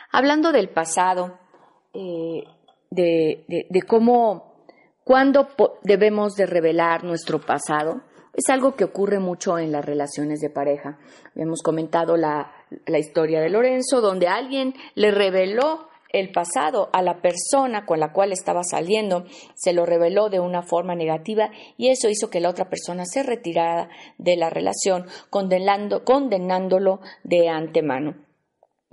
Hablando 0.10 0.54
del 0.54 0.70
pasado, 0.70 1.38
eh, 1.94 2.46
de, 2.90 3.84
cómo, 3.86 4.64
cuándo 5.04 5.50
debemos 5.84 6.36
de 6.36 6.46
revelar 6.46 7.04
nuestro 7.04 7.42
pasado, 7.42 8.04
es 8.34 8.48
algo 8.50 8.78
que 8.78 8.86
ocurre 8.86 9.20
mucho 9.20 9.60
en 9.60 9.74
las 9.74 9.84
relaciones 9.84 10.40
de 10.40 10.50
pareja. 10.50 10.98
Hemos 11.36 11.62
comentado 11.62 12.16
la, 12.16 12.57
la 12.86 13.00
historia 13.00 13.42
de 13.42 13.50
Lorenzo, 13.50 14.02
donde 14.02 14.28
alguien 14.28 14.74
le 14.96 15.12
reveló 15.12 15.88
el 16.10 16.32
pasado 16.32 16.90
a 16.94 17.02
la 17.02 17.22
persona 17.22 17.86
con 17.86 18.00
la 18.00 18.14
cual 18.14 18.32
estaba 18.32 18.64
saliendo, 18.64 19.26
se 19.56 19.74
lo 19.74 19.86
reveló 19.86 20.30
de 20.30 20.40
una 20.40 20.64
forma 20.64 20.96
negativa 20.96 21.52
y 21.78 21.90
eso 21.90 22.10
hizo 22.10 22.30
que 22.30 22.40
la 22.40 22.50
otra 22.50 22.70
persona 22.70 23.06
se 23.06 23.24
retirara 23.24 23.90
de 24.18 24.38
la 24.38 24.50
relación, 24.50 25.06
condenando, 25.30 26.04
condenándolo 26.04 27.02
de 27.24 27.50
antemano. 27.50 28.16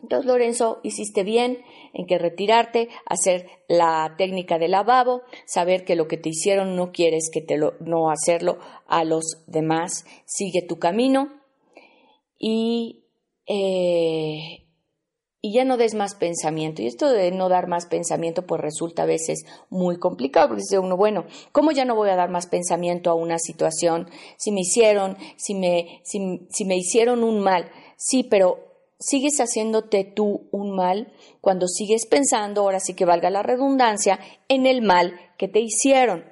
Entonces, 0.02 0.26
Lorenzo, 0.26 0.80
hiciste 0.82 1.22
bien 1.22 1.62
en 1.94 2.06
que 2.06 2.18
retirarte, 2.18 2.90
hacer 3.06 3.46
la 3.68 4.16
técnica 4.18 4.58
de 4.58 4.68
lavabo, 4.68 5.22
saber 5.46 5.86
que 5.86 5.96
lo 5.96 6.08
que 6.08 6.18
te 6.18 6.28
hicieron 6.28 6.76
no 6.76 6.92
quieres 6.92 7.30
que 7.32 7.40
te 7.40 7.56
lo, 7.56 7.74
no 7.80 8.10
hacerlo 8.10 8.58
a 8.86 9.04
los 9.04 9.44
demás, 9.46 10.04
sigue 10.26 10.60
tu 10.60 10.78
camino 10.78 11.28
y 12.38 13.03
eh, 13.46 14.64
y 15.40 15.52
ya 15.52 15.66
no 15.66 15.76
des 15.76 15.94
más 15.94 16.14
pensamiento. 16.14 16.80
Y 16.80 16.86
esto 16.86 17.10
de 17.10 17.30
no 17.30 17.50
dar 17.50 17.68
más 17.68 17.84
pensamiento, 17.84 18.46
pues 18.46 18.62
resulta 18.62 19.02
a 19.02 19.06
veces 19.06 19.44
muy 19.68 19.98
complicado, 19.98 20.48
porque 20.48 20.62
dice 20.62 20.78
uno, 20.78 20.96
bueno, 20.96 21.26
¿cómo 21.52 21.70
ya 21.70 21.84
no 21.84 21.94
voy 21.94 22.08
a 22.08 22.16
dar 22.16 22.30
más 22.30 22.46
pensamiento 22.46 23.10
a 23.10 23.14
una 23.14 23.38
situación? 23.38 24.08
Si 24.38 24.52
me 24.52 24.62
hicieron, 24.62 25.18
si 25.36 25.54
me, 25.54 26.00
si, 26.02 26.46
si 26.50 26.64
me 26.64 26.78
hicieron 26.78 27.22
un 27.22 27.40
mal, 27.40 27.70
sí, 27.98 28.24
pero 28.24 28.58
sigues 28.98 29.38
haciéndote 29.38 30.04
tú 30.04 30.48
un 30.50 30.74
mal 30.74 31.12
cuando 31.42 31.68
sigues 31.68 32.06
pensando, 32.06 32.62
ahora 32.62 32.80
sí 32.80 32.94
que 32.94 33.04
valga 33.04 33.28
la 33.28 33.42
redundancia, 33.42 34.18
en 34.48 34.64
el 34.64 34.80
mal 34.80 35.20
que 35.36 35.48
te 35.48 35.60
hicieron. 35.60 36.24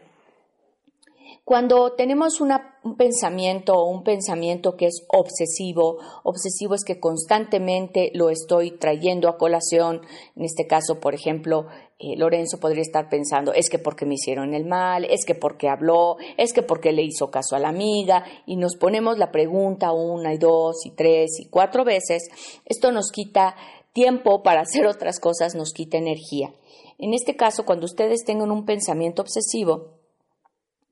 Cuando 1.52 1.92
tenemos 1.92 2.40
un 2.40 2.96
pensamiento 2.96 3.74
o 3.74 3.90
un 3.90 4.04
pensamiento 4.04 4.74
que 4.74 4.86
es 4.86 5.04
obsesivo, 5.08 5.98
obsesivo 6.22 6.74
es 6.74 6.82
que 6.82 6.98
constantemente 6.98 8.10
lo 8.14 8.30
estoy 8.30 8.70
trayendo 8.70 9.28
a 9.28 9.36
colación, 9.36 10.00
en 10.34 10.46
este 10.46 10.66
caso, 10.66 10.98
por 10.98 11.14
ejemplo, 11.14 11.66
eh, 11.98 12.16
Lorenzo 12.16 12.58
podría 12.58 12.80
estar 12.80 13.10
pensando, 13.10 13.52
es 13.52 13.68
que 13.68 13.78
porque 13.78 14.06
me 14.06 14.14
hicieron 14.14 14.54
el 14.54 14.64
mal, 14.64 15.04
es 15.04 15.26
que 15.26 15.34
porque 15.34 15.68
habló, 15.68 16.16
es 16.38 16.54
que 16.54 16.62
porque 16.62 16.92
le 16.92 17.02
hizo 17.02 17.30
caso 17.30 17.54
a 17.54 17.58
la 17.58 17.68
amiga, 17.68 18.24
y 18.46 18.56
nos 18.56 18.76
ponemos 18.76 19.18
la 19.18 19.30
pregunta 19.30 19.92
una 19.92 20.32
y 20.32 20.38
dos 20.38 20.86
y 20.86 20.92
tres 20.92 21.38
y 21.38 21.50
cuatro 21.50 21.84
veces, 21.84 22.30
esto 22.64 22.92
nos 22.92 23.10
quita 23.10 23.56
tiempo 23.92 24.42
para 24.42 24.62
hacer 24.62 24.86
otras 24.86 25.20
cosas, 25.20 25.54
nos 25.54 25.74
quita 25.74 25.98
energía. 25.98 26.54
En 26.96 27.12
este 27.12 27.36
caso, 27.36 27.66
cuando 27.66 27.84
ustedes 27.84 28.24
tengan 28.24 28.50
un 28.50 28.64
pensamiento 28.64 29.20
obsesivo, 29.20 30.01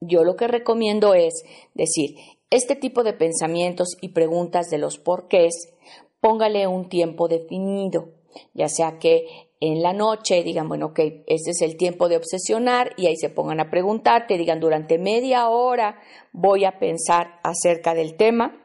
yo 0.00 0.24
lo 0.24 0.36
que 0.36 0.48
recomiendo 0.48 1.14
es 1.14 1.44
decir, 1.74 2.16
este 2.50 2.74
tipo 2.74 3.04
de 3.04 3.12
pensamientos 3.12 3.96
y 4.00 4.08
preguntas 4.08 4.70
de 4.70 4.78
los 4.78 4.98
porqués, 4.98 5.72
póngale 6.20 6.66
un 6.66 6.88
tiempo 6.88 7.28
definido, 7.28 8.08
ya 8.54 8.68
sea 8.68 8.98
que 8.98 9.50
en 9.60 9.82
la 9.82 9.92
noche 9.92 10.42
digan, 10.42 10.68
bueno, 10.68 10.86
ok, 10.86 10.98
este 11.26 11.50
es 11.50 11.60
el 11.60 11.76
tiempo 11.76 12.08
de 12.08 12.16
obsesionar 12.16 12.92
y 12.96 13.06
ahí 13.06 13.16
se 13.16 13.28
pongan 13.28 13.60
a 13.60 13.70
preguntarte, 13.70 14.38
digan, 14.38 14.58
durante 14.58 14.98
media 14.98 15.48
hora 15.48 16.00
voy 16.32 16.64
a 16.64 16.78
pensar 16.78 17.38
acerca 17.42 17.94
del 17.94 18.16
tema 18.16 18.56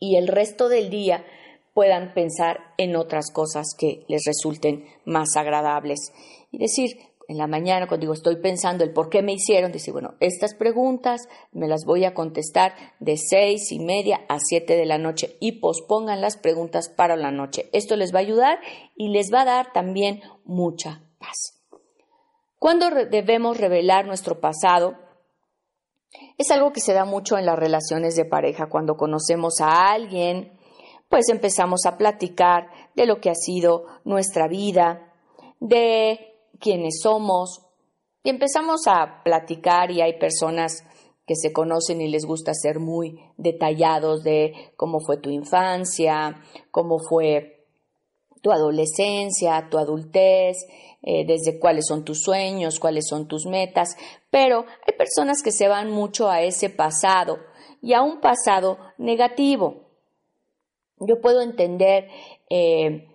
y 0.00 0.16
el 0.16 0.28
resto 0.28 0.68
del 0.68 0.88
día 0.88 1.24
puedan 1.74 2.14
pensar 2.14 2.74
en 2.78 2.96
otras 2.96 3.30
cosas 3.30 3.68
que 3.78 4.04
les 4.08 4.24
resulten 4.26 4.86
más 5.04 5.36
agradables. 5.36 6.12
Y 6.50 6.58
decir, 6.58 6.98
en 7.28 7.36
la 7.36 7.46
mañana, 7.46 7.86
cuando 7.86 8.04
digo 8.04 8.14
estoy 8.14 8.36
pensando 8.36 8.84
el 8.84 8.92
por 8.94 9.10
qué 9.10 9.22
me 9.22 9.34
hicieron, 9.34 9.70
dice, 9.70 9.92
bueno, 9.92 10.14
estas 10.18 10.54
preguntas 10.54 11.28
me 11.52 11.68
las 11.68 11.84
voy 11.84 12.06
a 12.06 12.14
contestar 12.14 12.74
de 13.00 13.18
seis 13.18 13.70
y 13.70 13.80
media 13.80 14.22
a 14.30 14.38
siete 14.40 14.76
de 14.76 14.86
la 14.86 14.96
noche 14.96 15.36
y 15.38 15.60
pospongan 15.60 16.22
las 16.22 16.38
preguntas 16.38 16.88
para 16.88 17.16
la 17.16 17.30
noche. 17.30 17.68
Esto 17.74 17.96
les 17.96 18.14
va 18.14 18.20
a 18.20 18.22
ayudar 18.22 18.58
y 18.96 19.10
les 19.10 19.30
va 19.32 19.42
a 19.42 19.44
dar 19.44 19.72
también 19.74 20.22
mucha 20.46 21.02
paz. 21.18 21.62
¿Cuándo 22.58 22.88
debemos 22.90 23.58
revelar 23.58 24.06
nuestro 24.06 24.40
pasado? 24.40 24.96
Es 26.38 26.50
algo 26.50 26.72
que 26.72 26.80
se 26.80 26.94
da 26.94 27.04
mucho 27.04 27.36
en 27.36 27.44
las 27.44 27.58
relaciones 27.58 28.16
de 28.16 28.24
pareja. 28.24 28.70
Cuando 28.70 28.96
conocemos 28.96 29.60
a 29.60 29.90
alguien, 29.92 30.58
pues 31.10 31.28
empezamos 31.28 31.84
a 31.84 31.98
platicar 31.98 32.70
de 32.96 33.04
lo 33.04 33.20
que 33.20 33.28
ha 33.28 33.34
sido 33.34 33.84
nuestra 34.04 34.48
vida, 34.48 35.12
de 35.60 36.37
quiénes 36.60 37.00
somos. 37.02 37.62
Y 38.22 38.30
empezamos 38.30 38.86
a 38.86 39.22
platicar 39.24 39.90
y 39.90 40.00
hay 40.00 40.18
personas 40.18 40.84
que 41.26 41.36
se 41.36 41.52
conocen 41.52 42.00
y 42.00 42.08
les 42.08 42.24
gusta 42.24 42.52
ser 42.54 42.80
muy 42.80 43.20
detallados 43.36 44.22
de 44.24 44.72
cómo 44.76 44.98
fue 45.00 45.18
tu 45.18 45.30
infancia, 45.30 46.42
cómo 46.70 46.98
fue 46.98 47.66
tu 48.40 48.50
adolescencia, 48.50 49.68
tu 49.70 49.78
adultez, 49.78 50.56
eh, 51.02 51.24
desde 51.26 51.60
cuáles 51.60 51.86
son 51.86 52.04
tus 52.04 52.22
sueños, 52.22 52.80
cuáles 52.80 53.06
son 53.08 53.28
tus 53.28 53.46
metas, 53.46 53.96
pero 54.30 54.64
hay 54.86 54.96
personas 54.96 55.42
que 55.42 55.52
se 55.52 55.68
van 55.68 55.90
mucho 55.90 56.28
a 56.30 56.42
ese 56.42 56.70
pasado 56.70 57.38
y 57.82 57.92
a 57.92 58.02
un 58.02 58.20
pasado 58.20 58.78
negativo. 58.96 59.86
Yo 60.98 61.20
puedo 61.20 61.40
entender 61.42 62.08
eh, 62.50 63.06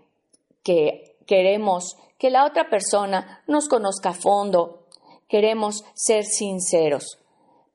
que 0.64 1.18
queremos 1.26 1.98
que 2.24 2.30
la 2.30 2.46
otra 2.46 2.70
persona 2.70 3.44
nos 3.48 3.68
conozca 3.68 4.12
a 4.12 4.14
fondo. 4.14 4.88
Queremos 5.28 5.84
ser 5.94 6.24
sinceros, 6.24 7.20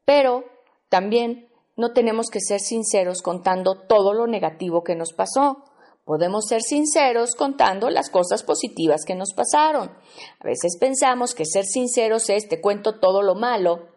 pero 0.06 0.44
también 0.88 1.50
no 1.76 1.92
tenemos 1.92 2.30
que 2.30 2.40
ser 2.40 2.58
sinceros 2.58 3.20
contando 3.20 3.74
todo 3.86 4.14
lo 4.14 4.26
negativo 4.26 4.84
que 4.84 4.96
nos 4.96 5.12
pasó. 5.12 5.64
Podemos 6.06 6.46
ser 6.46 6.62
sinceros 6.62 7.34
contando 7.34 7.90
las 7.90 8.08
cosas 8.08 8.42
positivas 8.42 9.04
que 9.06 9.14
nos 9.14 9.34
pasaron. 9.34 9.90
A 10.40 10.44
veces 10.44 10.78
pensamos 10.80 11.34
que 11.34 11.44
ser 11.44 11.66
sinceros 11.66 12.30
es 12.30 12.48
te 12.48 12.62
cuento 12.62 12.98
todo 13.00 13.20
lo 13.20 13.34
malo 13.34 13.88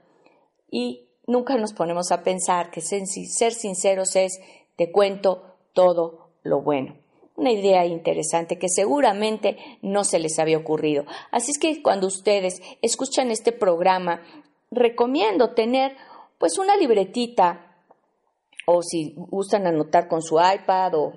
y 0.70 1.08
nunca 1.28 1.56
nos 1.56 1.72
ponemos 1.72 2.12
a 2.12 2.24
pensar 2.24 2.72
que 2.72 2.82
ser 2.82 3.54
sinceros 3.54 4.18
es 4.18 4.38
te 4.76 4.92
cuento 4.92 5.56
todo 5.72 6.34
lo 6.44 6.62
bueno 6.62 7.01
una 7.42 7.52
idea 7.52 7.86
interesante 7.86 8.58
que 8.58 8.70
seguramente 8.70 9.58
no 9.82 10.04
se 10.04 10.20
les 10.20 10.40
había 10.40 10.58
ocurrido. 10.58 11.06
Así 11.32 11.52
es 11.52 11.60
que 11.60 11.82
cuando 11.82 12.08
ustedes 12.08 12.62
escuchan 12.82 13.32
este 13.32 13.52
programa, 13.52 14.22
recomiendo 14.70 15.54
tener 15.54 15.98
pues 16.38 16.58
una 16.58 16.78
libretita 16.78 17.76
o 18.66 18.82
si 18.84 19.14
gustan 19.16 19.68
anotar 19.68 20.08
con 20.08 20.22
su 20.22 20.38
iPad 20.40 20.94
o 20.96 21.14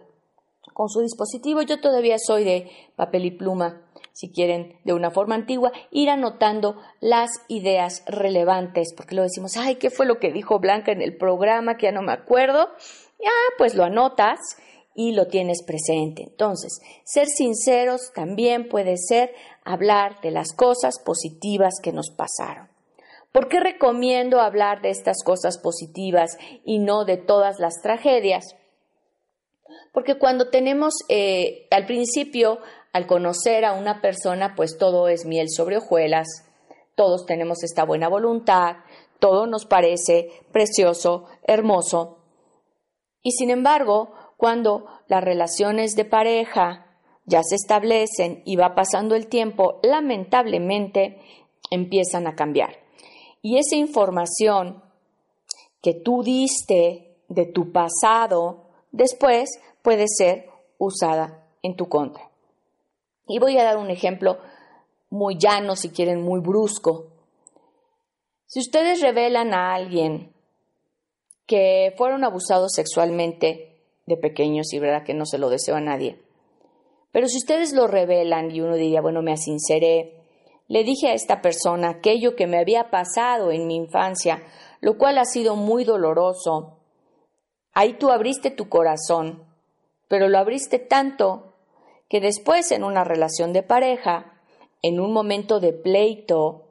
con 0.72 0.88
su 0.88 1.00
dispositivo, 1.00 1.62
yo 1.62 1.80
todavía 1.80 2.16
soy 2.18 2.42
de 2.44 2.70
papel 2.96 3.26
y 3.26 3.30
pluma, 3.30 3.82
si 4.12 4.32
quieren, 4.32 4.78
de 4.84 4.92
una 4.92 5.10
forma 5.10 5.34
antigua, 5.34 5.72
ir 5.90 6.08
anotando 6.08 6.80
las 7.00 7.30
ideas 7.48 8.02
relevantes, 8.06 8.92
porque 8.96 9.14
lo 9.14 9.22
decimos, 9.22 9.56
ay, 9.56 9.76
¿qué 9.76 9.90
fue 9.90 10.06
lo 10.06 10.18
que 10.18 10.32
dijo 10.32 10.58
Blanca 10.58 10.90
en 10.90 11.02
el 11.02 11.16
programa 11.16 11.76
que 11.76 11.86
ya 11.86 11.92
no 11.92 12.02
me 12.02 12.12
acuerdo? 12.12 12.70
Ya, 13.20 13.30
pues 13.56 13.74
lo 13.74 13.84
anotas 13.84 14.38
y 14.94 15.12
lo 15.12 15.26
tienes 15.26 15.62
presente. 15.62 16.22
Entonces, 16.22 16.80
ser 17.04 17.26
sinceros 17.26 18.12
también 18.14 18.68
puede 18.68 18.96
ser 18.96 19.32
hablar 19.64 20.20
de 20.20 20.30
las 20.30 20.52
cosas 20.52 21.00
positivas 21.04 21.74
que 21.82 21.92
nos 21.92 22.10
pasaron. 22.10 22.68
¿Por 23.32 23.48
qué 23.48 23.58
recomiendo 23.58 24.40
hablar 24.40 24.80
de 24.80 24.90
estas 24.90 25.24
cosas 25.24 25.58
positivas 25.58 26.38
y 26.64 26.78
no 26.78 27.04
de 27.04 27.16
todas 27.16 27.58
las 27.58 27.82
tragedias? 27.82 28.54
Porque 29.92 30.18
cuando 30.18 30.50
tenemos 30.50 30.94
eh, 31.08 31.66
al 31.70 31.86
principio, 31.86 32.60
al 32.92 33.08
conocer 33.08 33.64
a 33.64 33.72
una 33.72 34.00
persona, 34.00 34.54
pues 34.54 34.78
todo 34.78 35.08
es 35.08 35.24
miel 35.24 35.48
sobre 35.50 35.78
hojuelas, 35.78 36.28
todos 36.94 37.26
tenemos 37.26 37.64
esta 37.64 37.84
buena 37.84 38.08
voluntad, 38.08 38.76
todo 39.18 39.46
nos 39.46 39.66
parece 39.66 40.30
precioso, 40.52 41.26
hermoso. 41.42 42.18
Y 43.20 43.32
sin 43.32 43.50
embargo, 43.50 44.12
cuando 44.36 44.86
las 45.08 45.22
relaciones 45.22 45.94
de 45.94 46.04
pareja 46.04 46.86
ya 47.26 47.42
se 47.42 47.54
establecen 47.54 48.42
y 48.44 48.56
va 48.56 48.74
pasando 48.74 49.14
el 49.14 49.28
tiempo, 49.28 49.80
lamentablemente 49.82 51.20
empiezan 51.70 52.26
a 52.26 52.34
cambiar. 52.34 52.76
Y 53.42 53.58
esa 53.58 53.76
información 53.76 54.82
que 55.82 55.94
tú 55.94 56.22
diste 56.22 57.16
de 57.28 57.46
tu 57.46 57.72
pasado, 57.72 58.68
después 58.90 59.50
puede 59.82 60.06
ser 60.08 60.48
usada 60.78 61.46
en 61.62 61.76
tu 61.76 61.88
contra. 61.88 62.30
Y 63.26 63.38
voy 63.38 63.58
a 63.58 63.64
dar 63.64 63.78
un 63.78 63.90
ejemplo 63.90 64.38
muy 65.10 65.36
llano, 65.38 65.76
si 65.76 65.90
quieren, 65.90 66.22
muy 66.22 66.40
brusco. 66.40 67.06
Si 68.46 68.60
ustedes 68.60 69.00
revelan 69.00 69.54
a 69.54 69.74
alguien 69.74 70.32
que 71.46 71.94
fueron 71.96 72.24
abusados 72.24 72.72
sexualmente 72.72 73.73
de 74.06 74.16
pequeños 74.16 74.72
y 74.72 74.78
verdad 74.78 75.04
que 75.04 75.14
no 75.14 75.26
se 75.26 75.38
lo 75.38 75.48
deseo 75.48 75.76
a 75.76 75.80
nadie, 75.80 76.18
pero 77.12 77.28
si 77.28 77.38
ustedes 77.38 77.72
lo 77.72 77.86
revelan 77.86 78.50
y 78.50 78.60
uno 78.60 78.74
diría, 78.74 79.00
bueno, 79.00 79.22
me 79.22 79.32
asinceré, 79.32 80.20
le 80.66 80.82
dije 80.82 81.08
a 81.08 81.14
esta 81.14 81.40
persona 81.40 81.90
aquello 81.90 82.34
que 82.34 82.46
me 82.46 82.58
había 82.58 82.90
pasado 82.90 83.52
en 83.52 83.66
mi 83.66 83.76
infancia, 83.76 84.42
lo 84.80 84.98
cual 84.98 85.18
ha 85.18 85.24
sido 85.24 85.56
muy 85.56 85.84
doloroso, 85.84 86.78
ahí 87.72 87.94
tú 87.94 88.10
abriste 88.10 88.50
tu 88.50 88.68
corazón, 88.68 89.44
pero 90.08 90.28
lo 90.28 90.38
abriste 90.38 90.78
tanto 90.78 91.54
que 92.08 92.20
después 92.20 92.72
en 92.72 92.84
una 92.84 93.04
relación 93.04 93.52
de 93.52 93.62
pareja 93.62 94.34
en 94.82 95.00
un 95.00 95.12
momento 95.12 95.60
de 95.60 95.72
pleito, 95.72 96.63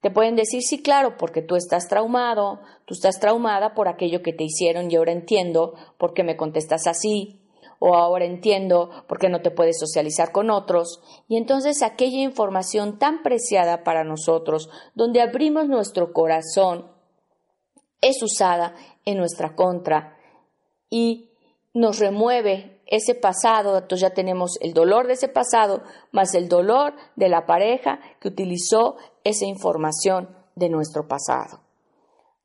te 0.00 0.10
pueden 0.10 0.36
decir, 0.36 0.62
sí, 0.62 0.82
claro, 0.82 1.16
porque 1.16 1.42
tú 1.42 1.56
estás 1.56 1.88
traumado, 1.88 2.60
tú 2.84 2.94
estás 2.94 3.18
traumada 3.18 3.74
por 3.74 3.88
aquello 3.88 4.22
que 4.22 4.32
te 4.32 4.44
hicieron 4.44 4.90
y 4.90 4.96
ahora 4.96 5.12
entiendo 5.12 5.74
por 5.98 6.14
qué 6.14 6.22
me 6.22 6.36
contestas 6.36 6.86
así, 6.86 7.40
o 7.78 7.94
ahora 7.94 8.24
entiendo 8.24 8.90
por 9.06 9.18
qué 9.18 9.28
no 9.28 9.42
te 9.42 9.50
puedes 9.50 9.78
socializar 9.78 10.32
con 10.32 10.50
otros. 10.50 11.00
Y 11.28 11.36
entonces 11.36 11.82
aquella 11.82 12.18
información 12.18 12.98
tan 12.98 13.22
preciada 13.22 13.84
para 13.84 14.04
nosotros, 14.04 14.68
donde 14.94 15.20
abrimos 15.20 15.68
nuestro 15.68 16.12
corazón, 16.12 16.86
es 18.00 18.22
usada 18.22 18.74
en 19.04 19.18
nuestra 19.18 19.54
contra 19.54 20.16
y 20.90 21.30
nos 21.74 21.98
remueve 21.98 22.75
ese 22.86 23.14
pasado, 23.14 23.76
entonces 23.76 24.00
ya 24.00 24.14
tenemos 24.14 24.58
el 24.60 24.72
dolor 24.72 25.08
de 25.08 25.14
ese 25.14 25.28
pasado, 25.28 25.82
más 26.12 26.34
el 26.34 26.48
dolor 26.48 26.94
de 27.16 27.28
la 27.28 27.44
pareja 27.44 28.00
que 28.20 28.28
utilizó 28.28 28.96
esa 29.24 29.44
información 29.44 30.28
de 30.54 30.68
nuestro 30.68 31.08
pasado. 31.08 31.60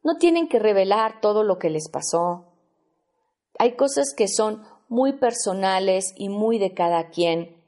No 0.03 0.17
tienen 0.17 0.47
que 0.47 0.57
revelar 0.57 1.21
todo 1.21 1.43
lo 1.43 1.59
que 1.59 1.69
les 1.69 1.89
pasó. 1.89 2.47
Hay 3.59 3.75
cosas 3.75 4.13
que 4.17 4.27
son 4.27 4.63
muy 4.89 5.13
personales 5.13 6.11
y 6.17 6.29
muy 6.29 6.57
de 6.57 6.73
cada 6.73 7.09
quien. 7.09 7.61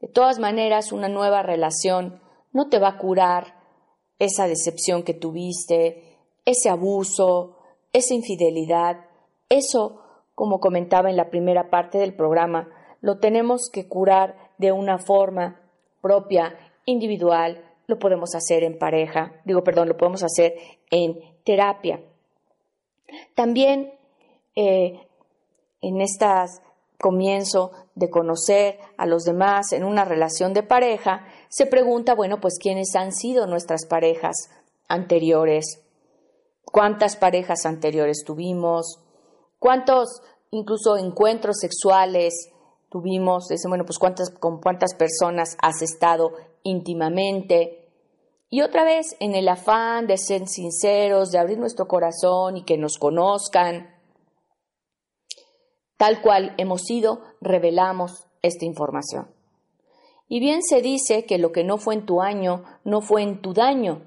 De 0.00 0.08
todas 0.08 0.38
maneras, 0.38 0.92
una 0.92 1.08
nueva 1.08 1.42
relación 1.42 2.20
no 2.52 2.68
te 2.68 2.78
va 2.78 2.88
a 2.88 2.98
curar 2.98 3.60
esa 4.18 4.46
decepción 4.46 5.02
que 5.02 5.14
tuviste, 5.14 6.18
ese 6.44 6.68
abuso, 6.68 7.56
esa 7.92 8.12
infidelidad. 8.12 9.06
Eso 9.48 10.02
como 10.40 10.58
comentaba 10.58 11.10
en 11.10 11.18
la 11.18 11.28
primera 11.28 11.68
parte 11.68 11.98
del 11.98 12.14
programa, 12.14 12.70
lo 13.02 13.18
tenemos 13.18 13.68
que 13.70 13.86
curar 13.88 14.36
de 14.56 14.72
una 14.72 14.96
forma 14.96 15.60
propia, 16.00 16.56
individual, 16.86 17.62
lo 17.86 17.98
podemos 17.98 18.34
hacer 18.34 18.64
en 18.64 18.78
pareja, 18.78 19.34
digo, 19.44 19.62
perdón, 19.62 19.90
lo 19.90 19.98
podemos 19.98 20.22
hacer 20.22 20.54
en 20.90 21.20
terapia. 21.44 22.00
También 23.34 23.92
eh, 24.56 25.06
en 25.82 26.00
este 26.00 26.24
comienzo 26.98 27.72
de 27.94 28.08
conocer 28.08 28.78
a 28.96 29.04
los 29.04 29.24
demás 29.24 29.74
en 29.74 29.84
una 29.84 30.06
relación 30.06 30.54
de 30.54 30.62
pareja, 30.62 31.26
se 31.50 31.66
pregunta, 31.66 32.14
bueno, 32.14 32.40
pues 32.40 32.58
quiénes 32.58 32.96
han 32.96 33.12
sido 33.12 33.46
nuestras 33.46 33.84
parejas 33.84 34.48
anteriores, 34.88 35.82
cuántas 36.64 37.16
parejas 37.16 37.66
anteriores 37.66 38.24
tuvimos, 38.24 39.00
cuántos 39.60 40.22
incluso 40.50 40.96
encuentros 40.96 41.58
sexuales 41.60 42.50
tuvimos, 42.90 43.46
bueno, 43.68 43.84
pues 43.84 43.98
cuántas, 43.98 44.30
con 44.30 44.60
cuántas 44.60 44.94
personas 44.94 45.56
has 45.62 45.80
estado 45.82 46.32
íntimamente. 46.64 47.88
Y 48.48 48.62
otra 48.62 48.82
vez, 48.82 49.14
en 49.20 49.36
el 49.36 49.48
afán 49.48 50.08
de 50.08 50.18
ser 50.18 50.48
sinceros, 50.48 51.30
de 51.30 51.38
abrir 51.38 51.58
nuestro 51.58 51.86
corazón 51.86 52.56
y 52.56 52.64
que 52.64 52.76
nos 52.76 52.98
conozcan, 52.98 53.94
tal 55.96 56.20
cual 56.20 56.54
hemos 56.58 56.82
sido, 56.82 57.22
revelamos 57.40 58.26
esta 58.42 58.64
información. 58.64 59.28
Y 60.26 60.40
bien 60.40 60.62
se 60.62 60.82
dice 60.82 61.26
que 61.26 61.38
lo 61.38 61.52
que 61.52 61.62
no 61.62 61.78
fue 61.78 61.94
en 61.94 62.06
tu 62.06 62.22
año, 62.22 62.64
no 62.84 63.02
fue 63.02 63.22
en 63.22 63.40
tu 63.40 63.52
daño. 63.52 64.02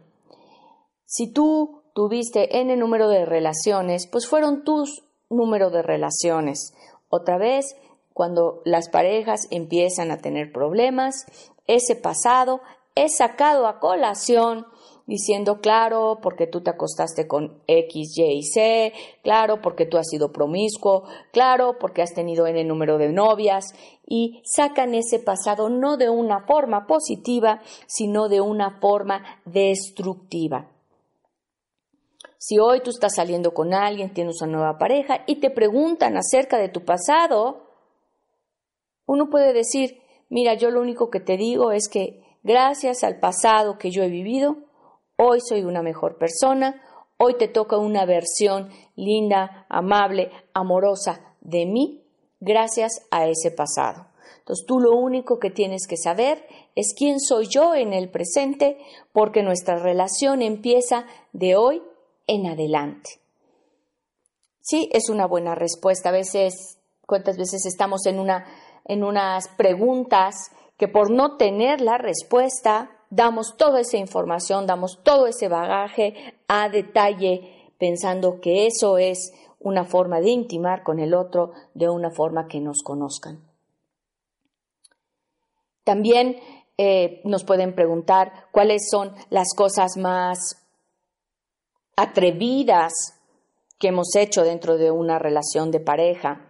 Si 1.06 1.32
tú 1.32 1.84
tuviste 1.94 2.60
N 2.60 2.76
número 2.76 3.08
de 3.08 3.26
relaciones, 3.26 4.08
pues 4.08 4.28
fueron 4.28 4.64
tus 4.64 5.04
número 5.36 5.70
de 5.70 5.82
relaciones. 5.82 6.74
Otra 7.10 7.38
vez, 7.38 7.76
cuando 8.14 8.62
las 8.66 8.90
parejas 8.90 9.48
empiezan 9.52 10.12
a 10.12 10.18
tener 10.18 10.52
problemas, 10.52 11.26
ese 11.68 11.96
pasado 11.96 12.62
es 12.96 13.18
sacado 13.18 13.68
a 13.68 13.80
colación 13.80 14.66
diciendo, 15.06 15.60
claro, 15.60 16.20
porque 16.22 16.48
tú 16.48 16.62
te 16.62 16.70
acostaste 16.70 17.28
con 17.28 17.62
X, 17.68 18.18
Y 18.18 18.24
y 18.24 18.44
C, 18.44 18.94
claro, 19.22 19.62
porque 19.62 19.86
tú 19.86 19.98
has 19.98 20.08
sido 20.08 20.32
promiscuo, 20.32 21.04
claro, 21.32 21.78
porque 21.80 22.02
has 22.02 22.14
tenido 22.14 22.48
N 22.48 22.64
número 22.64 22.98
de 22.98 23.12
novias, 23.12 23.74
y 24.08 24.42
sacan 24.46 24.96
ese 24.96 25.20
pasado 25.20 25.70
no 25.70 25.98
de 25.98 26.10
una 26.10 26.46
forma 26.46 26.88
positiva, 26.88 27.62
sino 27.88 28.30
de 28.30 28.42
una 28.42 28.80
forma 28.80 29.24
destructiva. 29.46 30.73
Si 32.46 32.60
hoy 32.60 32.82
tú 32.82 32.90
estás 32.90 33.16
saliendo 33.16 33.54
con 33.54 33.74
alguien, 33.74 34.14
tienes 34.14 34.42
una 34.42 34.52
nueva 34.52 34.78
pareja 34.78 35.24
y 35.28 35.38
te 35.38 35.50
preguntan 35.50 36.18
acerca 36.18 36.58
de 36.58 36.68
tu 36.68 36.84
pasado, 36.84 37.70
uno 39.06 39.30
puede 39.30 39.54
decir, 39.54 40.02
mira, 40.28 40.54
yo 40.54 40.70
lo 40.70 40.82
único 40.82 41.10
que 41.10 41.22
te 41.22 41.38
digo 41.38 41.72
es 41.72 41.88
que 41.88 42.22
gracias 42.44 43.06
al 43.06 43.22
pasado 43.22 43.78
que 43.78 43.92
yo 43.92 44.04
he 44.04 44.10
vivido, 44.10 44.58
hoy 45.16 45.40
soy 45.40 45.64
una 45.64 45.82
mejor 45.82 46.18
persona, 46.18 46.84
hoy 47.18 47.36
te 47.38 47.48
toca 47.48 47.78
una 47.78 48.06
versión 48.06 48.68
linda, 48.98 49.66
amable, 49.70 50.30
amorosa 50.54 51.22
de 51.40 51.66
mí, 51.66 52.04
gracias 52.42 53.08
a 53.10 53.26
ese 53.26 53.52
pasado. 53.52 54.08
Entonces 54.40 54.66
tú 54.66 54.82
lo 54.82 54.98
único 54.98 55.40
que 55.40 55.50
tienes 55.50 55.88
que 55.88 55.96
saber 55.96 56.46
es 56.76 56.94
quién 56.94 57.22
soy 57.22 57.48
yo 57.48 57.74
en 57.74 57.94
el 57.94 58.10
presente, 58.10 58.80
porque 59.14 59.44
nuestra 59.44 59.78
relación 59.78 60.42
empieza 60.42 61.06
de 61.32 61.56
hoy 61.56 61.82
en 62.28 62.48
adelante. 62.48 63.20
Sí, 64.62 64.90
es 64.94 65.10
una 65.10 65.26
buena 65.26 65.56
respuesta. 65.56 66.10
A 66.10 66.14
veces, 66.14 66.78
¿cuántas 67.06 67.38
veces 67.38 67.66
estamos 67.66 68.06
en, 68.06 68.20
una, 68.20 68.46
en 68.86 69.04
unas 69.04 69.50
preguntas 69.50 70.36
que 70.78 70.88
por 70.88 71.12
no 71.12 71.38
tener 71.38 71.82
la 71.82 71.98
respuesta 71.98 72.90
damos 73.10 73.58
toda 73.58 73.82
esa 73.82 73.98
información, 73.98 74.66
damos 74.66 75.04
todo 75.04 75.28
ese 75.28 75.48
bagaje 75.48 76.36
a 76.48 76.70
detalle, 76.70 77.72
pensando 77.78 78.40
que 78.42 78.66
eso 78.66 78.98
es 78.98 79.34
una 79.60 79.86
forma 79.86 80.20
de 80.20 80.30
intimar 80.30 80.84
con 80.84 81.00
el 81.00 81.14
otro 81.14 81.52
de 81.74 81.90
una 81.90 82.10
forma 82.10 82.48
que 82.48 82.60
nos 82.60 82.82
conozcan. 82.84 83.40
También 85.84 86.38
eh, 86.78 87.22
nos 87.24 87.44
pueden 87.44 87.76
preguntar 87.76 88.48
cuáles 88.52 88.90
son 88.90 89.14
las 89.30 89.54
cosas 89.56 89.98
más 89.98 90.63
atrevidas 91.96 92.94
que 93.80 93.90
hemos 93.90 94.16
hecho 94.16 94.44
dentro 94.44 94.78
de 94.78 94.92
una 94.92 95.20
relación 95.20 95.72
de 95.72 95.80
pareja. 95.80 96.50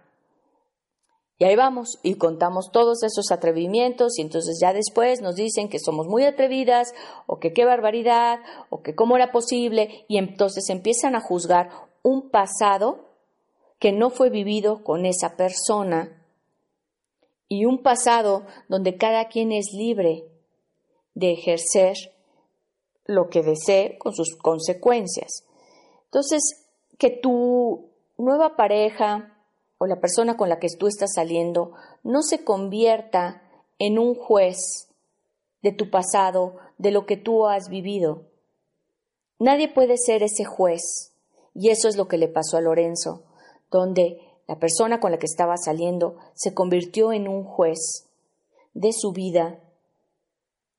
Y 1.36 1.44
ahí 1.44 1.56
vamos 1.56 1.98
y 2.02 2.14
contamos 2.14 2.70
todos 2.72 3.02
esos 3.02 3.32
atrevimientos 3.32 4.18
y 4.18 4.22
entonces 4.22 4.58
ya 4.62 4.72
después 4.72 5.20
nos 5.20 5.34
dicen 5.34 5.68
que 5.68 5.80
somos 5.80 6.06
muy 6.06 6.24
atrevidas 6.24 6.94
o 7.26 7.40
que 7.40 7.52
qué 7.52 7.64
barbaridad 7.64 8.38
o 8.70 8.82
que 8.82 8.94
cómo 8.94 9.16
era 9.16 9.32
posible 9.32 10.04
y 10.06 10.18
entonces 10.18 10.70
empiezan 10.70 11.16
a 11.16 11.20
juzgar 11.20 11.70
un 12.02 12.30
pasado 12.30 13.00
que 13.80 13.90
no 13.90 14.10
fue 14.10 14.30
vivido 14.30 14.84
con 14.84 15.06
esa 15.06 15.36
persona 15.36 16.22
y 17.48 17.66
un 17.66 17.82
pasado 17.82 18.46
donde 18.68 18.96
cada 18.96 19.26
quien 19.26 19.50
es 19.50 19.72
libre 19.72 20.28
de 21.14 21.32
ejercer 21.32 22.13
lo 23.06 23.28
que 23.28 23.42
desee 23.42 23.98
con 23.98 24.14
sus 24.14 24.36
consecuencias. 24.36 25.44
Entonces, 26.06 26.66
que 26.98 27.10
tu 27.10 27.90
nueva 28.16 28.56
pareja 28.56 29.36
o 29.78 29.86
la 29.86 30.00
persona 30.00 30.36
con 30.36 30.48
la 30.48 30.58
que 30.58 30.68
tú 30.78 30.86
estás 30.86 31.12
saliendo 31.14 31.72
no 32.02 32.22
se 32.22 32.44
convierta 32.44 33.42
en 33.78 33.98
un 33.98 34.14
juez 34.14 34.88
de 35.62 35.72
tu 35.72 35.90
pasado, 35.90 36.56
de 36.78 36.90
lo 36.90 37.06
que 37.06 37.16
tú 37.16 37.46
has 37.46 37.68
vivido. 37.68 38.22
Nadie 39.38 39.68
puede 39.68 39.96
ser 39.96 40.22
ese 40.22 40.44
juez. 40.44 41.12
Y 41.54 41.70
eso 41.70 41.88
es 41.88 41.96
lo 41.96 42.08
que 42.08 42.18
le 42.18 42.28
pasó 42.28 42.56
a 42.56 42.60
Lorenzo, 42.60 43.22
donde 43.70 44.20
la 44.46 44.58
persona 44.58 45.00
con 45.00 45.12
la 45.12 45.18
que 45.18 45.26
estaba 45.26 45.56
saliendo 45.56 46.16
se 46.34 46.52
convirtió 46.52 47.12
en 47.12 47.28
un 47.28 47.44
juez 47.44 48.08
de 48.74 48.92
su 48.92 49.12
vida, 49.12 49.60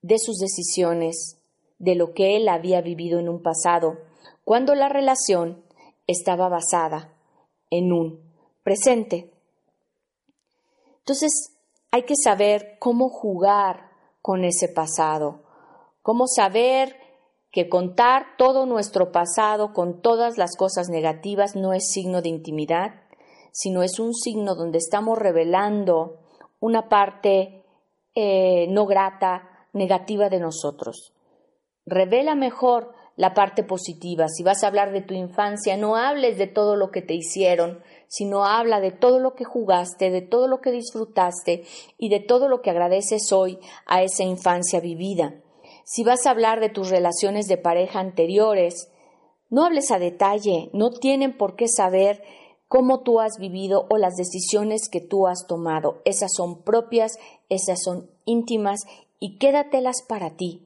de 0.02 0.20
sus 0.20 0.38
decisiones, 0.38 1.38
de 1.80 1.96
lo 1.96 2.14
que 2.14 2.36
él 2.38 2.48
había 2.48 2.82
vivido 2.82 3.20
en 3.20 3.30
un 3.30 3.42
pasado, 3.42 3.98
cuando 4.44 4.76
la 4.76 4.90
relación 4.90 5.64
estaba 6.08 6.50
basada 6.50 7.14
en 7.70 7.92
un 7.92 8.22
presente. 8.64 9.32
Entonces, 11.00 11.56
hay 11.92 12.04
que 12.04 12.16
saber 12.16 12.78
cómo 12.80 13.10
jugar 13.10 13.92
con 14.22 14.44
ese 14.44 14.68
pasado, 14.68 15.44
cómo 16.02 16.28
saber 16.28 16.98
que 17.52 17.70
contar 17.70 18.36
todo 18.38 18.66
nuestro 18.66 19.12
pasado 19.12 19.72
con 19.72 20.02
todas 20.02 20.38
las 20.38 20.58
cosas 20.58 20.90
negativas 20.90 21.56
no 21.56 21.74
es 21.74 21.90
signo 21.90 22.22
de 22.22 22.30
intimidad, 22.30 22.96
sino 23.54 23.82
es 23.82 24.00
un 24.00 24.14
signo 24.14 24.56
donde 24.56 24.78
estamos 24.78 25.18
revelando 25.18 26.20
una 26.60 26.90
parte 26.90 27.64
eh, 28.14 28.68
no 28.70 28.86
grata, 28.86 29.68
negativa 29.72 30.28
de 30.30 30.40
nosotros. 30.40 31.15
Revela 31.86 32.36
mejor 32.36 32.94
la 33.16 33.34
parte 33.34 33.64
positiva. 33.64 34.28
Si 34.28 34.44
vas 34.44 34.64
a 34.64 34.68
hablar 34.68 34.92
de 34.92 35.02
tu 35.02 35.14
infancia, 35.14 35.78
no 35.78 35.96
hables 35.96 36.38
de 36.38 36.48
todo 36.48 36.76
lo 36.76 36.92
que 36.92 37.02
te 37.02 37.14
hicieron, 37.14 37.82
sino 38.08 38.46
habla 38.46 38.82
de 38.82 38.92
todo 38.92 39.20
lo 39.20 39.36
que 39.36 39.46
jugaste, 39.46 40.10
de 40.10 40.22
todo 40.22 40.48
lo 40.48 40.62
que 40.62 40.72
disfrutaste 40.72 41.64
y 41.98 42.10
de 42.10 42.20
todo 42.20 42.50
lo 42.50 42.62
que 42.62 42.72
agradeces 42.72 43.32
hoy 43.32 43.60
a 43.86 44.04
esa 44.04 44.24
infancia 44.24 44.80
vivida. 44.80 45.42
Si 45.86 46.04
vas 46.04 46.26
a 46.26 46.32
hablar 46.32 46.60
de 46.60 46.70
tus 46.70 46.90
relaciones 46.90 47.48
de 47.48 47.58
pareja 47.58 48.00
anteriores, 48.00 48.92
no 49.50 49.64
hables 49.64 49.92
a 49.92 50.00
detalle, 50.00 50.70
no 50.74 50.90
tienen 50.90 51.38
por 51.38 51.56
qué 51.56 51.68
saber 51.68 52.24
cómo 52.68 53.02
tú 53.02 53.20
has 53.20 53.38
vivido 53.40 53.86
o 53.90 53.98
las 53.98 54.16
decisiones 54.16 54.90
que 54.90 55.00
tú 55.00 55.28
has 55.28 55.46
tomado. 55.48 56.02
Esas 56.04 56.32
son 56.36 56.64
propias, 56.64 57.18
esas 57.50 57.82
son 57.84 58.10
íntimas 58.26 58.82
y 59.20 59.38
quédatelas 59.38 60.02
para 60.02 60.36
ti. 60.36 60.65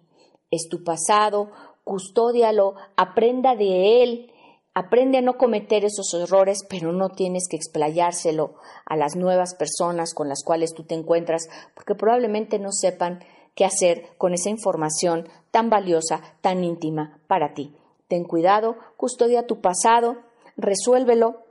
Es 0.51 0.67
tu 0.69 0.83
pasado, 0.83 1.51
custódialo, 1.83 2.75
aprenda 2.95 3.55
de 3.55 4.03
él, 4.03 4.31
aprende 4.73 5.17
a 5.17 5.21
no 5.21 5.37
cometer 5.37 5.85
esos 5.85 6.13
errores, 6.13 6.59
pero 6.69 6.91
no 6.91 7.09
tienes 7.09 7.47
que 7.49 7.55
explayárselo 7.55 8.55
a 8.85 8.95
las 8.95 9.15
nuevas 9.15 9.55
personas 9.55 10.13
con 10.13 10.29
las 10.29 10.43
cuales 10.43 10.73
tú 10.73 10.83
te 10.83 10.95
encuentras, 10.95 11.49
porque 11.75 11.95
probablemente 11.95 12.59
no 12.59 12.71
sepan 12.71 13.23
qué 13.55 13.65
hacer 13.65 14.09
con 14.17 14.33
esa 14.33 14.49
información 14.49 15.27
tan 15.51 15.69
valiosa, 15.69 16.21
tan 16.41 16.63
íntima 16.63 17.19
para 17.27 17.53
ti. 17.53 17.75
Ten 18.07 18.23
cuidado, 18.23 18.77
custodia 18.97 19.47
tu 19.47 19.61
pasado, 19.61 20.17
resuélvelo 20.57 21.43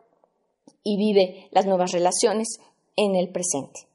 y 0.82 0.96
vive 0.96 1.48
las 1.50 1.66
nuevas 1.66 1.92
relaciones 1.92 2.48
en 2.96 3.14
el 3.14 3.30
presente. 3.30 3.88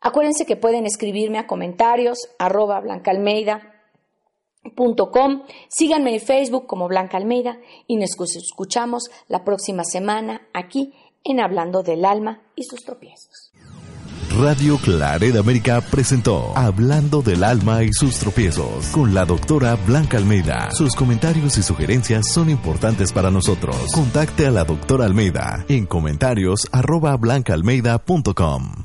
Acuérdense 0.00 0.46
que 0.46 0.56
pueden 0.56 0.86
escribirme 0.86 1.38
a 1.38 1.46
comentarios 1.46 2.18
arroba 2.38 2.80
blancaalmeida.com. 4.62 5.42
Síganme 5.68 6.14
en 6.14 6.20
Facebook 6.20 6.66
como 6.66 6.88
Blanca 6.88 7.16
Almeida 7.16 7.58
y 7.86 7.96
nos 7.96 8.10
escuchamos 8.36 9.10
la 9.28 9.44
próxima 9.44 9.84
semana 9.84 10.42
aquí 10.52 10.94
en 11.24 11.40
Hablando 11.40 11.82
del 11.82 12.04
Alma 12.04 12.42
y 12.56 12.64
sus 12.64 12.84
tropiezos. 12.84 13.52
Radio 14.38 14.78
Claret 14.78 15.34
América 15.36 15.80
presentó 15.80 16.52
Hablando 16.54 17.22
del 17.22 17.42
alma 17.42 17.82
y 17.82 17.92
sus 17.92 18.18
tropiezos 18.18 18.86
con 18.88 19.12
la 19.12 19.24
doctora 19.24 19.74
Blanca 19.74 20.16
Almeida. 20.16 20.70
Sus 20.70 20.94
comentarios 20.94 21.58
y 21.58 21.62
sugerencias 21.62 22.28
son 22.28 22.48
importantes 22.50 23.12
para 23.12 23.30
nosotros. 23.30 23.76
Contacte 23.92 24.46
a 24.46 24.50
la 24.50 24.64
doctora 24.64 25.06
Almeida 25.06 25.64
en 25.68 25.86
comentarios 25.86 26.68
arroba 26.70 27.16
blancaalmeida.com. 27.16 28.84